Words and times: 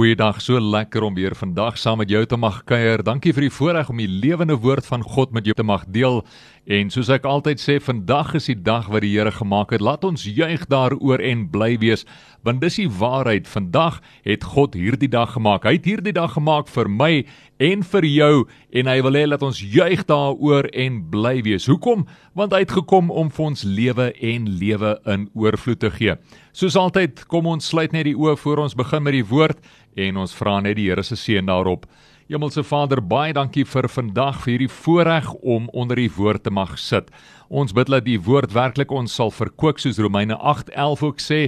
Goeiedag, 0.00 0.38
so 0.40 0.56
lekker 0.56 1.04
om 1.04 1.12
weer 1.14 1.34
vandag 1.36 1.76
saam 1.76 1.98
met 2.00 2.08
jou 2.08 2.22
te 2.24 2.36
mag 2.40 2.62
kuier. 2.64 3.02
Dankie 3.04 3.34
vir 3.36 3.44
die 3.44 3.52
voorreg 3.52 3.90
om 3.92 3.98
die 4.00 4.08
lewende 4.08 4.54
woord 4.56 4.86
van 4.88 5.02
God 5.04 5.34
met 5.36 5.44
jou 5.44 5.52
te 5.58 5.66
mag 5.66 5.82
deel. 5.92 6.22
En 6.64 6.88
soos 6.88 7.10
ek 7.12 7.26
altyd 7.28 7.60
sê, 7.60 7.76
vandag 7.84 8.30
is 8.38 8.48
die 8.48 8.56
dag 8.56 8.88
wat 8.88 9.04
die 9.04 9.10
Here 9.12 9.28
gemaak 9.36 9.74
het. 9.76 9.84
Laat 9.84 10.06
ons 10.08 10.24
juig 10.24 10.64
daaroor 10.72 11.20
en 11.20 11.42
bly 11.52 11.74
wees, 11.84 12.06
want 12.48 12.64
dis 12.64 12.80
die 12.80 12.88
waarheid. 12.88 13.44
Vandag 13.44 14.00
het 14.24 14.48
God 14.54 14.78
hierdie 14.80 15.10
dag 15.12 15.34
gemaak. 15.36 15.68
Hy 15.68 15.76
het 15.76 15.90
hierdie 15.92 16.16
dag 16.16 16.32
gemaak 16.32 16.72
vir 16.72 16.88
my 16.88 17.12
en 17.60 17.82
vir 17.92 18.06
jou 18.08 18.34
en 18.80 18.88
hy 18.88 18.98
wil 19.04 19.18
hê 19.18 19.24
dat 19.28 19.42
ons 19.44 19.60
juig 19.60 20.02
daaroor 20.08 20.70
en 20.72 21.00
bly 21.12 21.36
wees. 21.46 21.68
Hoekom? 21.68 22.06
Want 22.38 22.54
hy 22.56 22.62
het 22.64 22.74
gekom 22.74 23.10
om 23.12 23.30
vir 23.30 23.46
ons 23.50 23.64
lewe 23.66 24.10
en 24.32 24.48
lewe 24.60 24.94
in 25.12 25.28
oorvloed 25.36 25.82
te 25.84 25.90
gee. 25.92 26.16
Soos 26.56 26.78
altyd, 26.80 27.26
kom 27.30 27.50
ons 27.50 27.68
sluit 27.72 27.92
net 27.92 28.08
die 28.08 28.16
oë 28.16 28.38
voor 28.40 28.64
ons 28.64 28.76
begin 28.78 29.04
met 29.04 29.18
die 29.18 29.26
woord 29.26 29.60
en 30.00 30.22
ons 30.22 30.34
vra 30.38 30.60
net 30.64 30.78
die 30.78 30.88
Here 30.88 31.04
se 31.04 31.18
seën 31.18 31.46
daarop. 31.46 31.84
Hemelse 32.30 32.62
Vader, 32.62 33.00
baie 33.02 33.32
dankie 33.34 33.64
vir 33.66 33.88
vandag 33.90 34.36
vir 34.44 34.52
hierdie 34.52 34.70
voorreg 34.70 35.32
om 35.42 35.64
onder 35.74 35.98
die 35.98 36.12
woord 36.14 36.44
te 36.46 36.52
mag 36.54 36.76
sit. 36.78 37.08
Ons 37.50 37.74
bid 37.74 37.90
dat 37.90 38.04
die 38.06 38.20
woord 38.22 38.54
werklik 38.54 38.94
ons 38.94 39.16
sal 39.18 39.32
verkoop 39.34 39.82
soos 39.82 39.98
Romeine 39.98 40.36
8:11 40.38 41.02
ook 41.08 41.18
sê 41.18 41.40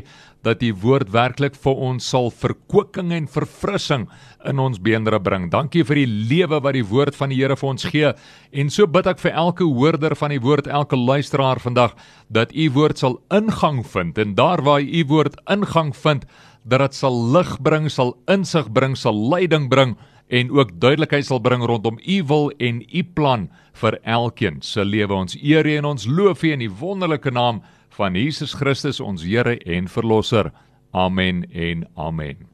dat 0.43 0.59
die 0.59 0.73
woord 0.75 1.15
werklik 1.15 1.55
vir 1.55 1.79
ons 1.87 2.11
sal 2.11 2.33
verkoeking 2.35 3.15
en 3.15 3.31
verfrissing 3.31 4.09
in 4.45 4.59
ons 4.59 4.83
beenderre 4.83 5.23
bring. 5.23 5.53
Dankie 5.55 5.85
vir 5.87 6.03
die 6.03 6.11
lewe 6.35 6.59
wat 6.59 6.75
die 6.75 6.83
woord 6.91 7.15
van 7.15 7.31
die 7.31 7.39
Here 7.39 7.57
vir 7.57 7.69
ons 7.69 7.85
gee. 7.85 8.13
En 8.51 8.71
so 8.71 8.87
bid 8.87 9.07
ek 9.07 9.23
vir 9.23 9.39
elke 9.39 9.63
hoorder 9.63 10.17
van 10.17 10.31
die 10.31 10.43
woord, 10.43 10.67
elke 10.67 10.97
luisteraar 10.97 11.61
vandag 11.61 11.95
dat 12.29 12.51
u 12.51 12.71
woord 12.71 12.99
sal 12.99 13.21
ingang 13.31 13.87
vind 13.87 14.19
en 14.19 14.35
daar 14.35 14.63
waar 14.63 14.83
u 14.83 15.05
woord 15.07 15.39
ingang 15.47 15.95
vind, 15.95 16.27
dat 16.65 16.81
dit 16.81 16.95
sal 16.95 17.33
lig 17.33 17.61
bring, 17.63 17.91
sal 17.91 18.17
insig 18.27 18.73
bring, 18.73 18.97
sal 18.97 19.15
leiding 19.15 19.71
bring 19.71 19.97
en 20.33 20.51
ook 20.51 20.73
duidelikheid 20.81 21.27
sal 21.29 21.43
bring 21.45 21.65
rondom 21.69 21.99
u 22.01 22.23
wil 22.25 22.51
en 22.57 22.81
u 22.89 23.03
plan 23.05 23.49
vir 23.83 23.99
elkeen 24.03 24.63
se 24.65 24.85
lewe. 24.85 25.15
Ons 25.15 25.37
eer 25.37 25.69
en 25.77 25.93
ons 25.93 26.07
loof 26.09 26.43
u 26.43 26.53
in 26.55 26.65
die 26.65 26.73
wonderlike 26.81 27.31
naam 27.31 27.61
van 27.93 28.17
Jesus 28.17 28.57
Christus 28.57 29.01
ons 29.01 29.25
Here 29.25 29.59
en 29.59 29.89
Verlosser. 29.89 30.53
Amen 30.93 31.45
en 31.53 31.85
amen. 31.97 32.49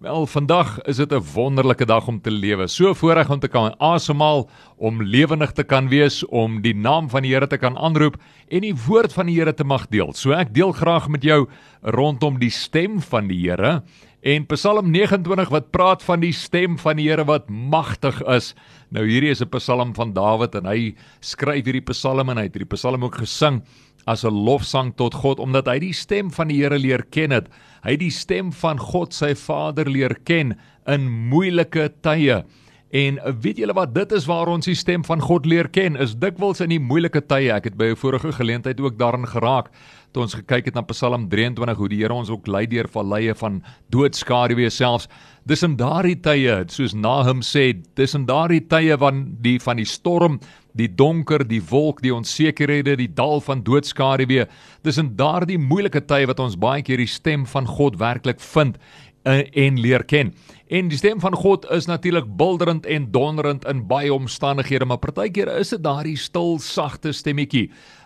Wel, 0.00 0.26
vandag 0.26 0.78
is 0.88 0.96
dit 0.96 1.12
'n 1.12 1.22
wonderlike 1.34 1.84
dag 1.84 2.08
om 2.08 2.20
te 2.20 2.30
lewe. 2.30 2.66
So 2.66 2.94
voorreg 2.94 3.30
om 3.30 3.38
te 3.38 3.48
kan 3.48 3.74
asemhaal, 3.78 4.48
om 4.76 5.02
lewendig 5.02 5.52
te 5.52 5.62
kan 5.62 5.88
wees, 5.88 6.26
om 6.26 6.62
die 6.62 6.74
naam 6.74 7.10
van 7.10 7.22
die 7.22 7.34
Here 7.34 7.46
te 7.46 7.58
kan 7.58 7.76
aanroep 7.76 8.16
en 8.48 8.60
die 8.60 8.74
woord 8.86 9.12
van 9.12 9.26
die 9.26 9.34
Here 9.34 9.54
te 9.54 9.64
mag 9.64 9.86
deel. 9.88 10.12
So 10.12 10.30
ek 10.32 10.54
deel 10.54 10.72
graag 10.72 11.08
met 11.08 11.22
jou 11.22 11.48
rondom 11.82 12.38
die 12.38 12.50
stem 12.50 13.00
van 13.00 13.28
die 13.28 13.50
Here 13.50 13.82
en 14.20 14.44
Psalm 14.52 14.90
29 14.92 15.48
wat 15.48 15.70
praat 15.72 16.02
van 16.04 16.20
die 16.20 16.32
stem 16.36 16.76
van 16.80 16.98
die 17.00 17.08
Here 17.08 17.24
wat 17.24 17.48
magtig 17.48 18.20
is. 18.28 18.52
Nou 18.92 19.06
hierdie 19.08 19.30
is 19.30 19.40
'n 19.40 19.48
Psalm 19.48 19.94
van 19.94 20.12
Dawid 20.12 20.54
en 20.54 20.66
hy 20.66 20.94
skryf 21.20 21.64
hierdie 21.64 21.88
Psalm 21.92 22.28
en 22.28 22.36
hy 22.36 22.44
het 22.44 22.54
hierdie 22.54 22.76
Psalm 22.76 23.04
ook 23.04 23.16
gesing 23.16 23.62
as 24.06 24.24
'n 24.24 24.32
lofsang 24.32 24.92
tot 24.96 25.14
God 25.14 25.38
omdat 25.38 25.66
hy 25.66 25.78
die 25.78 25.92
stem 25.92 26.30
van 26.30 26.48
die 26.48 26.60
Here 26.62 26.78
leer 26.78 27.02
ken 27.10 27.30
het. 27.30 27.48
Hy 27.82 27.90
het 27.92 28.00
die 28.00 28.10
stem 28.10 28.52
van 28.52 28.78
God 28.78 29.14
sy 29.14 29.34
Vader 29.34 29.88
leer 29.88 30.14
ken 30.24 30.58
in 30.86 31.08
moeilike 31.08 31.90
tye. 32.02 32.44
En 32.90 33.20
weet 33.40 33.60
julle 33.62 33.74
wat 33.76 33.94
dit 33.94 34.12
is 34.12 34.26
waar 34.26 34.48
ons 34.50 34.66
die 34.66 34.74
stem 34.74 35.04
van 35.06 35.20
God 35.22 35.46
leer 35.46 35.68
ken 35.70 35.94
is 35.96 36.16
dikwels 36.18 36.58
in 36.60 36.72
die 36.72 36.80
moeilike 36.82 37.22
tye. 37.22 37.52
Ek 37.54 37.64
het 37.64 37.76
by 37.78 37.92
'n 37.92 37.96
vorige 37.96 38.32
geleentheid 38.32 38.80
ook 38.80 38.98
daarin 38.98 39.26
geraak 39.26 39.70
toe 40.12 40.22
ons 40.22 40.34
gekyk 40.34 40.64
het 40.64 40.74
na 40.74 40.82
Psalm 40.90 41.28
23 41.28 41.76
hoe 41.76 41.88
die 41.88 42.00
Here 42.02 42.14
ons 42.14 42.30
ook 42.30 42.46
lei 42.46 42.66
deur 42.66 42.88
valleie 42.88 43.34
van 43.34 43.62
doodskaduwee 43.94 44.70
selfs. 44.70 45.08
Dis 45.46 45.62
in 45.62 45.76
daardie 45.76 46.20
tye, 46.20 46.64
soos 46.66 46.94
Nahum 46.94 47.42
sê, 47.46 47.82
dis 47.94 48.14
in 48.14 48.26
daardie 48.26 48.66
tye 48.66 48.98
van 48.98 49.36
die 49.40 49.58
van 49.62 49.76
die 49.76 49.88
storm 49.88 50.40
die 50.78 50.88
donker, 50.88 51.42
die 51.48 51.62
wolk, 51.70 52.02
die 52.02 52.14
onsekerhede, 52.14 52.96
die 52.96 53.10
dal 53.14 53.40
van 53.40 53.62
doodskaduwee. 53.66 54.46
Dis 54.86 54.98
in 54.98 55.16
daardie 55.18 55.58
moeilike 55.58 56.02
tye 56.06 56.28
wat 56.30 56.40
ons 56.40 56.58
baie 56.58 56.82
keer 56.82 57.02
die 57.02 57.10
stem 57.10 57.46
van 57.46 57.66
God 57.66 57.98
werklik 57.98 58.40
vind 58.40 58.78
uh, 59.26 59.42
en 59.42 59.80
leer 59.80 60.04
ken. 60.04 60.34
En 60.70 60.86
die 60.86 60.98
stem 60.98 61.18
van 61.18 61.34
God 61.34 61.64
is 61.74 61.88
natuurlik 61.90 62.28
bulderend 62.38 62.84
en 62.86 63.08
donderend 63.10 63.64
in 63.66 63.80
baie 63.90 64.12
omstandighede, 64.14 64.86
maar 64.86 65.00
partykeer 65.02 65.50
is 65.58 65.72
dit 65.74 65.82
daardie 65.82 66.14
stil, 66.16 66.60
sagte 66.62 67.10
stemmetjie 67.12 67.64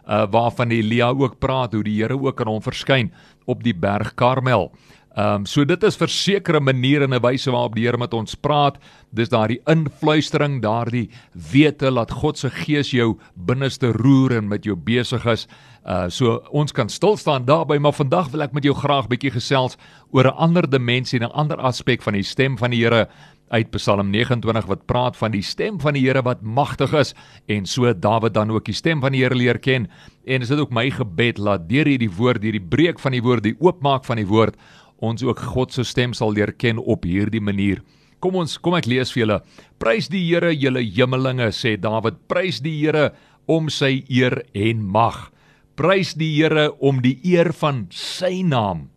uh, 0.09 0.25
waarvan 0.33 0.73
Elia 0.73 1.11
ook 1.13 1.37
praat 1.45 1.77
hoe 1.77 1.83
die 1.85 1.99
Here 1.99 2.17
ook 2.17 2.41
aan 2.41 2.55
hom 2.55 2.63
verskyn 2.65 3.13
op 3.45 3.61
die 3.67 3.77
berg 3.77 4.15
Karmel. 4.17 4.71
Ehm 5.15 5.45
um, 5.45 5.45
so 5.47 5.63
dit 5.65 5.83
is 5.85 6.01
versekerde 6.01 6.61
maniere 6.61 7.05
en 7.05 7.15
'n 7.15 7.21
wyse 7.23 7.51
waarop 7.51 7.75
die 7.77 7.85
Here 7.85 7.99
met 7.99 8.15
ons 8.15 8.35
praat. 8.35 8.79
Dis 9.13 9.29
daardie 9.29 9.61
influistering, 9.67 10.63
daardie 10.63 11.11
wete 11.53 11.93
dat 11.95 12.11
God 12.11 12.39
se 12.39 12.51
gees 12.51 12.91
jou 12.91 13.19
binneste 13.35 13.93
roer 13.93 14.37
en 14.37 14.49
met 14.49 14.65
jou 14.65 14.77
besig 14.77 15.27
is. 15.27 15.47
Uh 15.85 16.09
so 16.09 16.39
ons 16.49 16.73
kan 16.73 16.89
stil 16.89 17.17
staan 17.21 17.45
daarby, 17.45 17.77
maar 17.79 17.93
vandag 17.93 18.31
wil 18.33 18.43
ek 18.43 18.55
met 18.57 18.65
jou 18.65 18.75
graag 18.75 19.09
bietjie 19.09 19.35
gesels 19.35 19.77
oor 20.13 20.25
'n 20.25 20.37
ander 20.37 20.71
dimensie 20.71 21.21
en 21.21 21.29
'n 21.29 21.37
ander 21.37 21.61
aspek 21.61 22.03
van 22.03 22.15
die 22.15 22.23
stem 22.23 22.57
van 22.59 22.71
die 22.71 22.81
Here 22.81 23.09
uit 23.51 23.71
Psalm 23.71 24.11
29 24.11 24.67
wat 24.67 24.87
praat 24.87 25.17
van 25.17 25.31
die 25.31 25.43
stem 25.43 25.81
van 25.81 25.93
die 25.95 26.07
Here 26.07 26.23
wat 26.23 26.43
magtig 26.43 26.93
is 26.93 27.15
en 27.49 27.67
so 27.67 27.93
Dawid 27.93 28.35
dan 28.35 28.51
ook 28.51 28.65
die 28.65 28.75
stem 28.75 29.01
van 29.01 29.13
die 29.13 29.23
Here 29.23 29.35
leer 29.35 29.59
ken. 29.59 29.89
En 30.25 30.41
is 30.41 30.49
dit 30.49 30.59
ook 30.59 30.71
my 30.71 30.91
gebed 30.91 31.39
laat 31.39 31.69
deur 31.69 31.87
hierdie 31.87 32.11
woord, 32.11 32.43
hierdie 32.43 32.69
breek 32.69 32.99
van 32.99 33.13
die 33.13 33.23
woord, 33.23 33.43
die 33.43 33.57
oopmaak 33.61 34.05
van 34.05 34.17
die 34.17 34.27
woord 34.27 34.57
ons 35.05 35.23
ook 35.23 35.39
God 35.55 35.75
se 35.75 35.85
stem 35.85 36.15
sal 36.15 36.33
leer 36.33 36.53
ken 36.53 36.79
op 36.79 37.05
hierdie 37.05 37.43
manier. 37.43 37.83
Kom 38.25 38.39
ons, 38.41 38.57
kom 38.57 38.77
ek 38.79 38.89
lees 38.89 39.13
vir 39.13 39.25
julle. 39.25 39.39
Prys 39.83 40.09
die 40.09 40.23
Here, 40.25 40.55
julle 40.55 40.81
hemelinge, 40.81 41.51
sê 41.53 41.77
Dawid. 41.77 42.23
Prys 42.31 42.63
die 42.65 42.79
Here 42.79 43.11
om 43.51 43.69
sy 43.69 43.99
eer 44.09 44.41
en 44.57 44.81
mag. 44.81 45.27
Prys 45.75 46.13
die 46.15 46.31
Here 46.37 46.69
om 46.79 47.01
die 47.03 47.17
eer 47.27 47.51
van 47.59 47.89
sy 47.91 48.45
naam. 48.47 48.89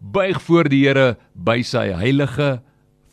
Buig 0.00 0.40
voor 0.42 0.66
die 0.66 0.82
Here 0.82 1.14
by 1.34 1.60
sy 1.62 1.92
heilige 1.94 2.58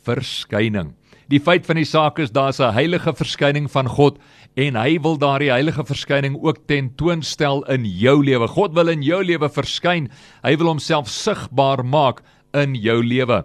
verskyning. 0.02 0.90
Die 1.30 1.38
feit 1.40 1.62
van 1.68 1.78
die 1.78 1.86
saak 1.86 2.18
is 2.18 2.34
daar's 2.34 2.58
'n 2.60 2.74
heilige 2.74 3.14
verskyning 3.14 3.70
van 3.70 3.86
God 3.86 4.18
en 4.56 4.74
hy 4.74 4.98
wil 4.98 5.16
daardie 5.16 5.52
heilige 5.54 5.84
verskyning 5.84 6.34
ook 6.34 6.66
tentoonstel 6.66 7.62
in 7.70 7.84
jou 7.86 8.24
lewe. 8.24 8.48
God 8.48 8.74
wil 8.74 8.88
in 8.88 9.02
jou 9.02 9.22
lewe 9.24 9.48
verskyn. 9.48 10.10
Hy 10.42 10.56
wil 10.56 10.66
homself 10.66 11.08
sigbaar 11.08 11.84
maak 11.84 12.22
in 12.52 12.74
jou 12.74 13.02
lewe. 13.02 13.44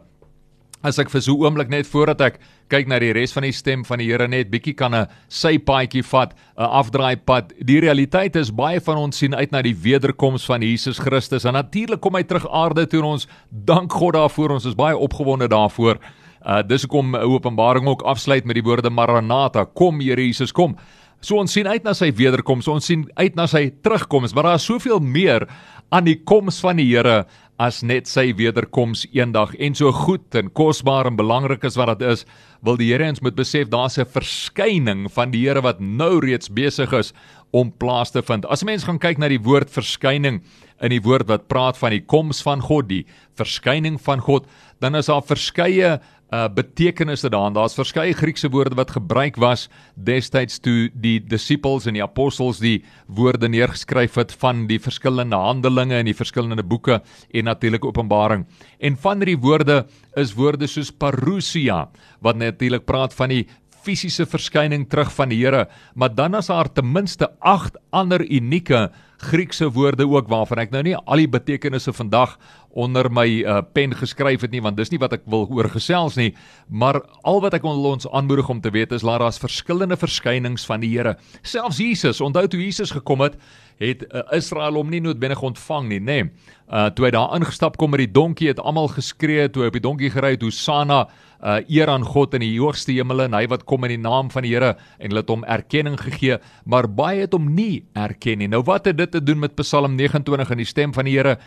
As 0.87 0.99
ek 1.03 1.09
vir 1.11 1.21
so 1.21 1.35
'n 1.35 1.43
oomblik 1.43 1.69
net 1.69 1.85
voordat 1.85 2.21
ek 2.21 2.39
kyk 2.71 2.87
na 2.87 2.99
die 2.99 3.11
res 3.11 3.33
van 3.33 3.43
die 3.43 3.51
stem 3.51 3.83
van 3.83 3.99
die 3.99 4.07
Here 4.07 4.27
net 4.27 4.49
bietjie 4.49 4.73
kan 4.73 4.95
'n 4.95 5.07
sypaadjie 5.27 6.03
vat, 6.03 6.33
'n 6.57 6.63
afdraai 6.63 7.17
pad. 7.25 7.51
Die 7.59 7.81
realiteit 7.81 8.35
is 8.35 8.51
baie 8.51 8.79
van 8.79 8.97
ons 8.97 9.17
sien 9.17 9.35
uit 9.35 9.51
na 9.51 9.61
die 9.61 9.75
wederkoms 9.75 10.45
van 10.45 10.61
Jesus 10.61 10.97
Christus. 10.97 11.45
En 11.45 11.53
natuurlik 11.53 11.99
kom 11.99 12.15
hy 12.15 12.23
terug 12.23 12.47
aarde 12.47 12.87
toe 12.87 13.03
ons 13.03 13.27
dank 13.51 13.91
God 13.91 14.13
daarvoor. 14.13 14.51
Ons 14.51 14.65
is 14.65 14.75
baie 14.75 14.97
opgewonde 14.97 15.47
daarvoor. 15.47 15.99
Uh 16.45 16.61
dis 16.63 16.83
hoekom 16.83 17.15
Openbaring 17.15 17.87
ook 17.87 18.01
afsluit 18.03 18.45
met 18.45 18.55
die 18.55 18.63
woorde 18.63 18.89
Maranatha, 18.89 19.65
kom 19.65 19.99
Here 19.99 20.21
Jesus, 20.21 20.51
kom. 20.51 20.77
So 21.19 21.35
ons 21.37 21.51
sien 21.51 21.67
uit 21.67 21.83
na 21.83 21.93
sy 21.93 22.11
wederkoms, 22.13 22.67
ons 22.67 22.85
sien 22.85 23.07
uit 23.17 23.35
na 23.35 23.47
sy 23.47 23.71
terugkoms, 23.81 24.33
maar 24.33 24.43
daar 24.43 24.55
is 24.55 24.65
soveel 24.69 24.99
meer 24.99 25.47
aan 25.89 26.05
die 26.05 26.19
koms 26.23 26.59
van 26.59 26.77
die 26.77 26.87
Here 26.91 27.25
as 27.57 27.81
net 27.81 28.05
sy 28.05 28.29
wederkoms 28.37 29.07
eendag 29.15 29.55
en 29.57 29.75
so 29.77 29.89
goed 29.91 30.35
en 30.37 30.51
kosbaar 30.53 31.09
en 31.09 31.17
belangrik 31.17 31.65
as 31.65 31.77
wat 31.79 31.97
dit 31.97 32.05
is, 32.11 32.25
wil 32.61 32.77
die 32.77 32.91
Here 32.91 33.07
ons 33.09 33.21
moet 33.25 33.35
besef 33.35 33.69
daar's 33.69 33.97
'n 33.97 34.05
verskyning 34.05 35.07
van 35.11 35.31
die 35.31 35.47
Here 35.47 35.61
wat 35.61 35.79
nou 35.79 36.19
reeds 36.19 36.49
besig 36.49 36.93
is 36.93 37.13
om 37.51 37.71
plaas 37.71 38.11
te 38.11 38.21
vind. 38.21 38.45
As 38.45 38.63
mens 38.63 38.83
gaan 38.83 38.99
kyk 38.99 39.17
na 39.17 39.27
die 39.27 39.41
woord 39.41 39.69
verskyning 39.69 40.41
in 40.81 40.89
die 40.89 41.01
woord 41.01 41.27
wat 41.27 41.47
praat 41.47 41.77
van 41.77 41.91
die 41.91 42.05
koms 42.05 42.41
van 42.41 42.61
God, 42.61 42.87
die 42.87 43.05
verskyning 43.35 43.97
van 44.01 44.19
God, 44.19 44.45
dan 44.79 44.95
is 44.95 45.07
daar 45.07 45.23
verskeie 45.23 45.99
uh 46.33 46.47
betekenisse 46.51 47.29
daarin. 47.31 47.55
Daar's 47.55 47.75
verskeie 47.77 48.13
Griekse 48.13 48.49
woorde 48.51 48.75
wat 48.75 48.91
gebruik 48.91 49.37
was 49.39 49.67
destyds 49.95 50.59
toe 50.59 50.89
die 50.93 51.19
disippels 51.23 51.87
en 51.87 51.95
die 51.95 52.03
apostels 52.03 52.59
die 52.59 52.83
woorde 53.07 53.47
neergeskryf 53.47 54.17
het 54.19 54.33
van 54.41 54.65
die 54.67 54.79
verskillende 54.79 55.39
handelinge 55.39 55.99
in 55.99 56.09
die 56.09 56.17
verskillende 56.17 56.63
boeke 56.63 57.01
en 57.31 57.47
natuurlik 57.47 57.85
Openbaring. 57.85 58.45
En 58.79 58.97
van 58.97 59.23
hierdie 59.23 59.39
woorde 59.39 59.85
is 60.15 60.35
woorde 60.35 60.67
soos 60.67 60.91
parousia 60.91 61.87
wat 62.19 62.35
natuurlik 62.35 62.85
praat 62.85 63.13
van 63.13 63.29
die 63.29 63.45
fisiese 63.87 64.27
verskyning 64.27 64.87
terug 64.91 65.11
van 65.15 65.31
die 65.31 65.39
Here, 65.41 65.67
maar 65.95 66.13
dan 66.15 66.35
is 66.35 66.51
daar 66.51 66.69
ten 66.73 66.91
minste 66.91 67.29
8 67.39 67.79
ander 67.95 68.23
unieke 68.27 68.89
Griekse 69.17 69.71
woorde 69.73 70.05
ook 70.05 70.27
waarvan 70.29 70.59
ek 70.61 70.73
nou 70.75 70.83
nie 70.85 70.93
al 70.93 71.23
die 71.23 71.29
betekenisse 71.31 71.89
vandag 71.95 72.35
onder 72.77 73.07
my 73.09 73.25
uh, 73.41 73.61
pen 73.73 73.95
geskryf 73.97 74.43
het 74.45 74.53
nie 74.53 74.61
want 74.61 74.77
dis 74.77 74.91
nie 74.93 74.99
wat 75.01 75.15
ek 75.17 75.23
wil 75.25 75.47
oor 75.49 75.69
gesels 75.73 76.19
nie 76.19 76.35
maar 76.69 76.99
al 77.25 77.41
wat 77.41 77.57
ek 77.57 77.65
ons 77.65 78.05
aanmoedig 78.11 78.49
om 78.53 78.61
te 78.61 78.69
weet 78.75 78.93
is 78.93 79.05
dat 79.07 79.23
daar's 79.23 79.41
verskillende 79.41 79.97
verskynings 79.97 80.67
van 80.69 80.85
die 80.85 80.91
Here. 80.93 81.15
Selfs 81.41 81.81
Jesus 81.81 82.21
onthou 82.21 82.45
toe 82.47 82.61
Jesus 82.61 82.93
gekom 82.93 83.25
het 83.25 83.39
het 83.81 84.03
uh, 84.07 84.23
Israel 84.35 84.79
hom 84.79 84.89
nie 84.89 85.01
noodwendig 85.03 85.41
ontvang 85.45 85.89
nie 85.91 85.99
nê 86.01 86.17
nee. 86.23 86.29
uh, 86.71 86.87
toe 86.95 87.07
hy 87.07 87.11
daar 87.13 87.35
ingestap 87.37 87.77
kom 87.77 87.93
met 87.93 88.05
die 88.05 88.11
donkie 88.11 88.49
het 88.49 88.59
almal 88.59 88.89
geskree 88.93 89.47
toe 89.53 89.65
hy 89.65 89.71
op 89.71 89.77
die 89.77 89.85
donkie 89.85 90.11
gery 90.13 90.33
het 90.35 90.45
Hosanna 90.45 91.03
uh, 91.05 91.59
eer 91.69 91.91
aan 91.93 92.05
God 92.07 92.33
in 92.37 92.45
die 92.45 92.55
hoogste 92.57 92.95
hemele 92.95 93.27
en 93.29 93.37
hy 93.37 93.45
wat 93.51 93.67
kom 93.69 93.85
in 93.85 93.95
die 93.97 94.01
naam 94.01 94.31
van 94.33 94.47
die 94.47 94.55
Here 94.55 94.73
en 94.97 95.11
hulle 95.11 95.21
het 95.21 95.31
hom 95.33 95.45
erkenning 95.45 95.99
gegee 96.01 96.39
maar 96.65 96.89
baie 96.89 97.25
het 97.25 97.37
hom 97.37 97.51
nie 97.53 97.85
erken 97.93 98.41
nie 98.41 98.49
nou 98.51 98.63
wat 98.65 98.89
het 98.89 98.97
dit 98.97 99.13
te 99.13 99.21
doen 99.23 99.45
met 99.45 99.55
Psalm 99.61 99.97
29 99.99 100.55
en 100.55 100.63
die 100.63 100.69
stem 100.69 100.95
van 100.97 101.09
die 101.09 101.17
Here 101.19 101.37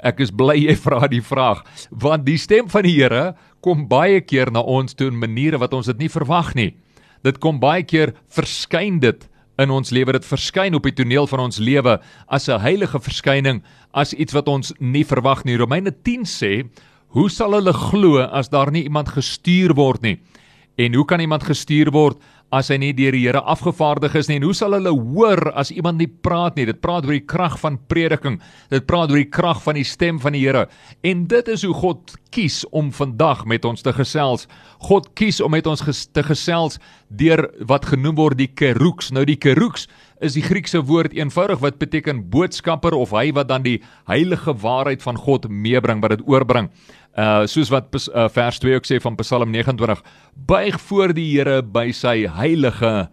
Ek 0.00 0.22
is 0.24 0.30
bly 0.32 0.54
jy 0.56 0.74
vra 0.84 1.08
die 1.12 1.24
vraag 1.24 1.64
want 1.90 2.26
die 2.28 2.38
stem 2.40 2.70
van 2.72 2.86
die 2.88 2.96
Here 2.98 3.34
kom 3.64 3.86
baie 3.88 4.20
keer 4.24 4.52
na 4.52 4.62
ons 4.64 4.96
toe 4.96 5.10
in 5.12 5.18
maniere 5.20 5.60
wat 5.60 5.74
ons 5.76 5.90
dit 5.92 5.98
nie 6.00 6.08
verwag 6.08 6.54
nie. 6.56 6.70
Dit 7.20 7.36
kom 7.44 7.58
baie 7.60 7.84
keer 7.84 8.14
verskyn 8.32 9.00
dit 9.02 9.26
in 9.58 9.70
ons 9.70 9.90
lewe 9.90 10.12
dit 10.12 10.24
verskyn 10.24 10.74
op 10.74 10.82
die 10.82 10.94
toneel 10.94 11.26
van 11.26 11.40
ons 11.40 11.58
lewe 11.58 12.00
as 12.28 12.48
'n 12.48 12.60
heilige 12.60 13.00
verskyning 13.00 13.62
as 13.92 14.14
iets 14.14 14.32
wat 14.32 14.48
ons 14.48 14.72
nie 14.78 15.04
verwag 15.04 15.44
nie. 15.44 15.56
Romeine 15.56 15.92
10 16.02 16.24
sê, 16.24 16.68
"Hoe 17.08 17.30
sal 17.30 17.52
hulle 17.52 17.72
glo 17.72 18.20
as 18.20 18.48
daar 18.48 18.70
nie 18.70 18.84
iemand 18.84 19.08
gestuur 19.08 19.74
word 19.74 20.02
nie?" 20.02 20.20
En 20.78 20.94
hoe 20.94 21.04
kan 21.04 21.20
iemand 21.20 21.44
gestuur 21.44 21.90
word 21.92 22.20
as 22.50 22.70
hy 22.72 22.80
nie 22.82 22.94
deur 22.96 23.14
die 23.14 23.22
Here 23.22 23.42
afgevaardig 23.46 24.16
is 24.18 24.28
nie? 24.28 24.40
En 24.40 24.48
hoe 24.48 24.54
sal 24.56 24.74
hulle 24.74 24.90
hoor 24.90 25.52
as 25.58 25.70
iemand 25.70 26.00
nie 26.00 26.08
praat 26.10 26.56
nie? 26.58 26.66
Dit 26.66 26.80
praat 26.82 27.06
oor 27.06 27.14
die 27.14 27.26
krag 27.26 27.56
van 27.62 27.78
prediking. 27.90 28.40
Dit 28.72 28.88
praat 28.90 29.12
oor 29.12 29.20
die 29.20 29.30
krag 29.30 29.62
van 29.62 29.78
die 29.78 29.86
stem 29.86 30.18
van 30.22 30.34
die 30.34 30.42
Here. 30.42 30.66
En 31.06 31.26
dit 31.30 31.50
is 31.52 31.64
hoe 31.66 31.74
God 31.76 32.16
kies 32.34 32.62
om 32.74 32.90
vandag 32.94 33.44
met 33.50 33.66
ons 33.66 33.82
te 33.82 33.94
gesels. 33.94 34.48
God 34.82 35.10
kies 35.18 35.40
om 35.42 35.54
met 35.54 35.66
ons 35.70 35.82
ges 35.86 36.06
te 36.10 36.24
gesels 36.26 36.78
deur 37.08 37.46
wat 37.70 37.90
genoem 37.90 38.18
word 38.18 38.38
die 38.38 38.50
keruks. 38.50 39.10
Nou 39.14 39.24
die 39.26 39.38
keruks 39.38 39.86
is 40.20 40.36
die 40.36 40.42
Griekse 40.44 40.82
woord 40.84 41.12
eenvoudig 41.16 41.58
wat 41.58 41.78
beteken 41.78 42.30
boodskapper 42.30 42.94
of 42.94 43.10
hy 43.10 43.32
wat 43.32 43.48
dan 43.48 43.62
die 43.62 43.82
heilige 44.06 44.52
waarheid 44.52 45.02
van 45.02 45.16
God 45.16 45.48
meebring 45.48 46.02
wat 46.02 46.10
dit 46.10 46.26
oorbring 46.28 46.70
Uh 47.10 47.42
soos 47.50 47.70
wat 47.74 47.90
uh, 47.90 48.28
vers 48.30 48.60
2 48.62 48.76
ook 48.78 48.86
sê 48.86 49.00
van 49.02 49.16
Psalm 49.18 49.50
29, 49.50 49.98
buig 50.46 50.76
voor 50.86 51.10
die 51.10 51.26
Here 51.32 51.58
by 51.62 51.90
sy 51.90 52.28
heilige 52.30 53.08